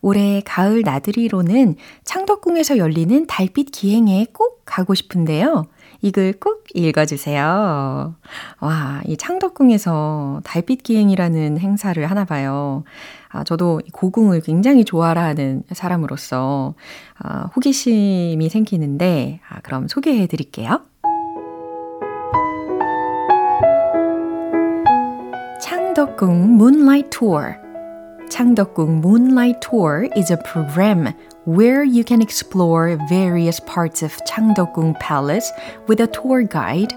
올해 0.00 0.42
가을 0.44 0.82
나들이로는 0.82 1.76
창덕궁에서 2.04 2.78
열리는 2.78 3.26
달빛 3.26 3.70
기행에 3.70 4.26
꼭 4.32 4.62
가고 4.64 4.94
싶은데요. 4.94 5.66
이글 6.02 6.40
꼭 6.40 6.64
읽어주세요. 6.74 8.16
와, 8.60 9.02
이 9.06 9.16
창덕궁에서 9.16 10.40
달빛 10.44 10.82
기행이라는 10.82 11.58
행사를 11.58 12.04
하나 12.10 12.24
봐요. 12.24 12.82
아, 13.28 13.44
저도 13.44 13.80
고궁을 13.92 14.40
굉장히 14.40 14.84
좋아하는 14.84 15.62
사람으로서 15.70 16.74
아, 17.18 17.46
호기심이 17.54 18.48
생기는데, 18.48 19.40
아, 19.48 19.60
그럼 19.60 19.86
소개해 19.86 20.26
드릴게요. 20.26 20.80
창덕궁 25.91 26.55
Moonlight 26.55 27.11
Tour. 27.11 27.59
창덕궁 28.29 29.03
Moonlight 29.03 29.59
Tour 29.59 30.07
is 30.15 30.31
a 30.31 30.37
program 30.37 31.13
where 31.43 31.83
you 31.83 32.05
can 32.05 32.21
explore 32.21 32.95
various 33.09 33.59
parts 33.59 34.01
of 34.01 34.15
Changdeokgung 34.23 34.97
Palace 35.01 35.51
with 35.87 35.99
a 35.99 36.07
tour 36.07 36.43
guide 36.43 36.93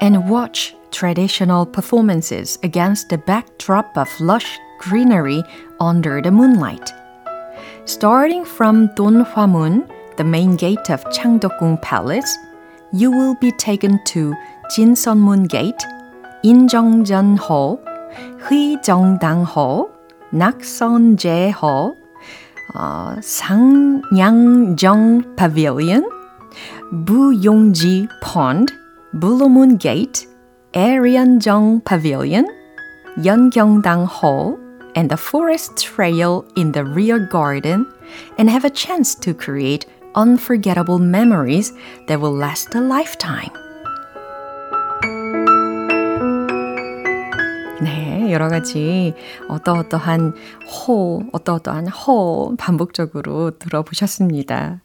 and 0.00 0.28
watch 0.28 0.74
traditional 0.90 1.64
performances 1.64 2.58
against 2.64 3.10
the 3.10 3.18
backdrop 3.18 3.96
of 3.96 4.08
lush 4.18 4.58
greenery 4.80 5.44
under 5.78 6.20
the 6.20 6.32
moonlight. 6.32 6.90
Starting 7.84 8.44
from 8.44 8.88
Donhwamun, 8.96 9.86
the 10.16 10.24
main 10.24 10.56
gate 10.56 10.90
of 10.90 11.04
Changdeokgung 11.14 11.80
Palace, 11.80 12.36
you 12.92 13.12
will 13.12 13.36
be 13.36 13.52
taken 13.52 14.02
to 14.06 14.34
Jinseonmun 14.74 15.48
Gate, 15.48 15.84
Injeongjeon 16.42 17.38
Hall, 17.38 17.78
의정당호, 18.49 19.89
낙선제호, 20.31 21.95
어, 22.75 23.15
상냥정 23.21 24.15
Pavilion, 25.35 26.09
부용지 27.05 28.07
Pond, 28.21 28.73
블루문 29.19 29.77
Gate, 29.77 30.27
에리안정 30.73 31.81
Pavilion, 31.83 32.47
연경당호, 33.23 34.59
and 34.95 35.09
the 35.09 35.17
forest 35.17 35.77
trail 35.77 36.45
in 36.55 36.71
the 36.71 36.83
rear 36.83 37.19
garden 37.19 37.85
and 38.37 38.49
have 38.49 38.65
a 38.65 38.69
chance 38.69 39.15
to 39.15 39.33
create 39.33 39.85
unforgettable 40.15 40.99
memories 40.99 41.73
that 42.07 42.19
will 42.19 42.33
last 42.33 42.73
a 42.75 42.81
lifetime. 42.81 43.51
여러 48.31 48.49
가지 48.49 49.13
어떠어떠한 49.47 50.33
호, 50.67 51.23
어떠어떠한 51.31 51.87
호 51.89 52.55
반복적으로 52.57 53.57
들어보셨습니다. 53.57 54.81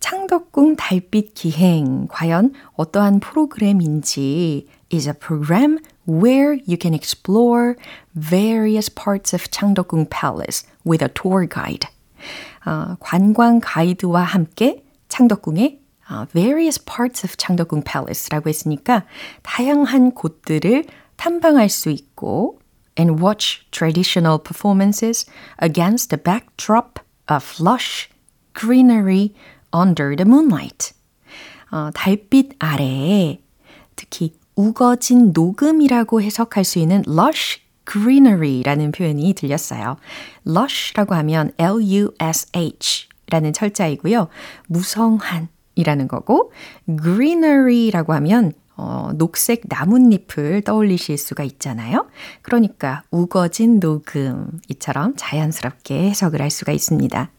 창덕궁 0.00 0.76
달빛 0.76 1.34
기행, 1.34 2.06
과연 2.08 2.52
어떠한 2.74 3.20
프로그램인지 3.20 4.66
is 4.92 5.08
a 5.08 5.14
program 5.14 5.78
where 6.08 6.58
you 6.66 6.76
can 6.80 6.94
explore 6.94 7.76
various 8.14 8.88
parts 8.88 9.34
of 9.34 9.50
창덕궁 9.50 10.08
Palace 10.10 10.66
with 10.84 11.04
a 11.04 11.08
tour 11.08 11.46
guide. 11.46 11.88
어, 12.66 12.96
관광 13.00 13.60
가이드와 13.62 14.22
함께 14.22 14.84
창덕궁의 15.08 15.80
uh, 16.10 16.26
various 16.32 16.78
parts 16.78 17.24
of 17.24 17.36
창덕궁 17.36 17.82
Palace라고 17.82 18.48
했으니까 18.48 19.04
다양한 19.42 20.12
곳들을 20.12 20.84
탐방할 21.16 21.68
수 21.68 21.90
있고 21.90 22.59
and 22.96 23.20
watch 23.20 23.66
traditional 23.70 24.38
performances 24.38 25.26
against 25.58 26.10
the 26.10 26.18
backdrop 26.18 27.00
of 27.28 27.60
lush 27.60 28.08
greenery 28.54 29.34
under 29.72 30.16
the 30.16 30.28
moonlight. 30.28 30.92
어, 31.70 31.90
달빛 31.94 32.56
아래에 32.58 33.40
특히 33.96 34.34
우거진 34.56 35.32
녹음이라고 35.32 36.20
해석할 36.22 36.64
수 36.64 36.78
있는 36.78 37.02
lush 37.06 37.60
greenery라는 37.90 38.92
표현이 38.92 39.34
들렸어요. 39.34 39.96
lush라고 40.46 41.14
하면 41.14 41.52
L-U-S-H 41.58 43.08
라는 43.30 43.52
철자이고요. 43.52 44.28
무성한 44.66 45.48
이라는 45.76 46.08
거고 46.08 46.52
greenery라고 46.86 48.12
하면 48.14 48.52
어, 48.82 49.10
녹색 49.14 49.64
나뭇잎을 49.68 50.62
떠올리실 50.62 51.18
수가 51.18 51.44
있잖아요. 51.44 52.08
그러니까 52.40 53.02
우거진 53.10 53.78
녹음 53.78 54.58
이처럼 54.68 55.12
자연스럽게 55.18 56.08
해석을 56.08 56.40
할 56.40 56.48
수가 56.48 56.72
있습니다. 56.72 57.30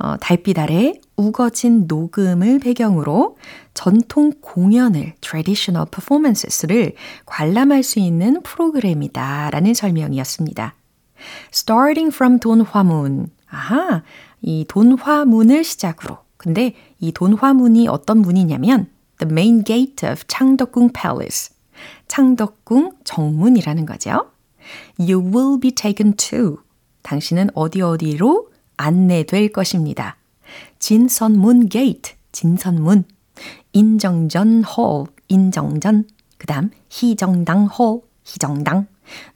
어, 0.00 0.16
달빛 0.16 0.58
아래 0.58 0.94
우거진 1.14 1.84
녹음을 1.86 2.58
배경으로 2.58 3.36
전통 3.72 4.32
공연을 4.40 5.14
traditional 5.20 5.86
performances를 5.88 6.94
관람할 7.24 7.84
수 7.84 8.00
있는 8.00 8.42
프로그램이다라는 8.42 9.74
설명이었습니다. 9.74 10.74
Starting 11.54 12.12
from 12.12 12.40
돈화문. 12.40 13.28
아하, 13.48 14.02
이 14.42 14.64
돈화문을 14.66 15.62
시작으로. 15.62 16.18
근데 16.36 16.74
이 16.98 17.12
돈화문이 17.12 17.86
어떤 17.86 18.18
문이냐면 18.18 18.88
the 19.20 19.30
main 19.30 19.62
gate 19.64 20.06
of 20.06 20.26
창덕궁 20.26 20.92
Palace. 20.92 21.54
창덕궁 22.08 22.92
정문이라는 23.04 23.86
거죠. 23.86 24.30
You 24.98 25.20
will 25.20 25.60
be 25.60 25.70
taken 25.70 26.14
to. 26.16 26.58
당신은 27.02 27.50
어디 27.54 27.80
어디로 27.80 28.50
안내될 28.76 29.52
것입니다. 29.52 30.16
진선문 30.78 31.68
gate, 31.68 32.14
진선문. 32.32 33.04
인정전 33.72 34.64
홀, 34.64 35.06
인정전. 35.28 36.04
그 36.38 36.46
다음 36.46 36.70
희정당 36.90 37.66
홀, 37.66 38.00
희정당. 38.24 38.86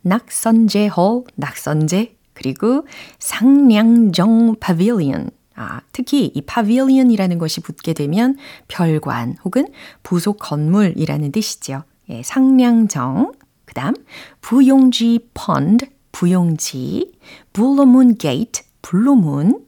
낙선제 0.03 0.88
홀, 0.88 1.25
낙선제. 1.37 2.16
그리고 2.33 2.87
상량정 3.18 4.57
Pavilion. 4.61 5.31
아, 5.57 5.81
특히 5.93 6.33
이 6.35 6.40
pavilion이라는 6.43 7.38
것이 7.38 7.61
붙게 7.61 7.93
되면 7.93 8.37
별관 8.69 9.37
혹은 9.45 9.69
부속 10.03 10.38
건물이라는 10.38 11.33
뜻이죠. 11.33 11.85
예, 12.11 12.23
상량정, 12.23 13.33
그 13.64 13.75
다음 13.75 13.95
부용지 14.40 15.31
pond, 15.35 15.87
부용지, 16.12 17.12
블루문 17.53 18.19
게이트, 18.19 18.62
블루문, 18.83 19.64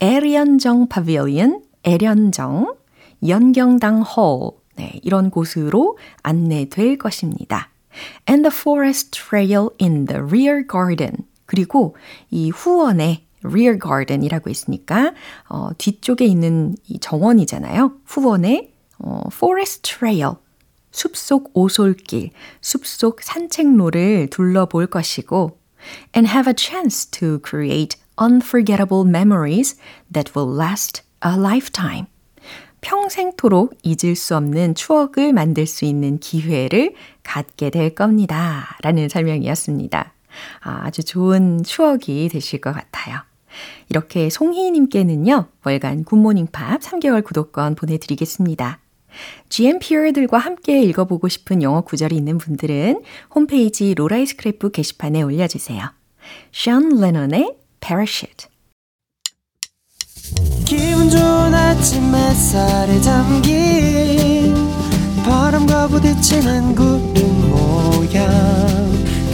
에련정 0.00 0.88
pavilion, 0.88 1.62
에련정, 1.84 2.74
연경당 3.26 4.02
홀, 4.02 4.52
네, 4.76 5.00
이런 5.02 5.30
곳으로 5.30 5.98
안내될 6.22 6.98
것입니다. 6.98 7.70
And 8.28 8.48
the 8.48 8.54
forest 8.54 9.10
trail 9.10 9.70
in 9.80 10.06
the 10.06 10.22
rear 10.22 10.64
garden. 10.70 11.24
그리고 11.46 11.96
이 12.30 12.50
후원에 12.50 13.24
rear 13.44 13.78
garden이라고 13.78 14.50
있으니까 14.50 15.14
어, 15.48 15.70
뒤쪽에 15.78 16.24
있는 16.24 16.76
이 16.86 16.98
정원이잖아요. 16.98 17.92
후원의 18.04 18.72
어, 18.98 19.22
forest 19.32 19.82
trail, 19.82 20.34
숲속 20.90 21.50
오솔길, 21.54 22.30
숲속 22.60 23.22
산책로를 23.22 24.28
둘러볼 24.30 24.86
것이고 24.88 25.58
and 26.16 26.28
have 26.30 26.50
a 26.50 26.54
chance 26.56 27.08
to 27.10 27.38
create 27.46 27.96
unforgettable 28.20 29.04
memories 29.08 29.76
that 30.12 30.32
will 30.36 30.52
last 30.58 31.02
a 31.24 31.34
lifetime. 31.36 32.06
평생토록 32.80 33.76
잊을 33.82 34.14
수 34.14 34.36
없는 34.36 34.74
추억을 34.74 35.32
만들 35.32 35.66
수 35.66 35.84
있는 35.84 36.18
기회를 36.18 36.94
갖게 37.22 37.70
될 37.70 37.94
겁니다. 37.94 38.76
라는 38.82 39.08
설명이었습니다. 39.08 40.12
아, 40.60 40.80
아주 40.84 41.02
좋은 41.02 41.64
추억이 41.64 42.28
되실 42.28 42.60
것 42.60 42.72
같아요. 42.72 43.27
이렇게 43.88 44.30
송희님께는요, 44.30 45.46
월간 45.64 46.04
굿모닝 46.04 46.48
팝 46.52 46.80
3개월 46.80 47.24
구독권 47.24 47.74
보내드리겠습니다. 47.74 48.80
GMPR들과 49.48 50.38
함께 50.38 50.82
읽어보고 50.82 51.28
싶은 51.28 51.62
영어 51.62 51.80
구절이 51.80 52.14
있는 52.14 52.38
분들은 52.38 53.02
홈페이지 53.34 53.94
로라이 53.94 54.24
스크랩북 54.24 54.72
게시판에 54.72 55.22
올려주세요. 55.22 55.82
션 56.52 57.00
레논의 57.00 57.56
Parachute 57.80 58.48
기분 60.66 61.08
좋은 61.08 61.54
아침 61.54 62.14
햇살에 62.14 63.00
잠긴 63.00 64.54
바람과 65.24 65.88
부딪히는 65.88 66.74
구름 66.74 67.50
모양 67.50 68.57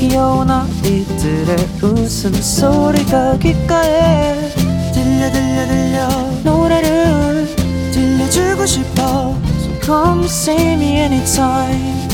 귀여운 0.04 0.50
아이들의 0.50 1.56
웃음소리가 1.82 3.38
귓가에 3.38 4.50
들려 4.92 5.32
들려 5.32 5.66
들려 5.66 6.08
노래를 6.44 7.46
들려주고 7.90 8.66
싶어 8.66 9.34
So 9.60 9.80
come 9.82 10.24
see 10.26 10.72
me 10.74 10.98
anytime 10.98 12.06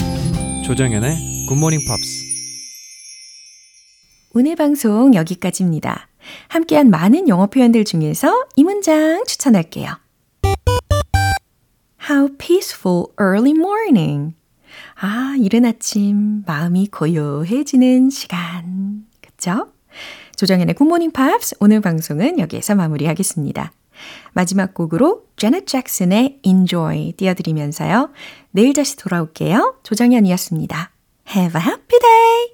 조정현의 0.65 1.47
굿모닝 1.49 1.81
팝스 1.89 2.23
오늘 4.35 4.55
방송 4.55 5.13
여기까지입니다. 5.13 6.09
함께한 6.47 6.91
많은 6.91 7.29
영어 7.29 7.47
표현들 7.47 7.85
중에서 7.85 8.47
이 8.55 8.63
문장 8.63 9.25
추천할게요. 9.27 9.99
How 12.09 12.29
peaceful 12.39 13.07
early 13.21 13.51
morning. 13.51 14.35
아, 15.03 15.35
이른 15.39 15.65
아침 15.65 16.43
마음이 16.47 16.89
고요해지는 16.89 18.11
시간. 18.11 19.07
그쵸? 19.23 19.69
조정현의 20.37 20.75
굿모닝 20.75 21.13
팝스 21.13 21.57
오늘 21.59 21.81
방송은 21.81 22.39
여기에서 22.39 22.75
마무리하겠습니다. 22.75 23.73
마지막 24.35 24.75
곡으로 24.75 25.25
제넷 25.37 25.67
잭슨의 25.67 26.41
Enjoy 26.43 27.13
띄워드리면서요. 27.17 28.11
내일 28.51 28.75
다시 28.75 28.97
돌아올게요. 28.97 29.79
조정현이었습니다. 29.83 30.91
Have 31.35 31.61
a 31.61 31.67
happy 31.67 31.99
day! 31.99 32.49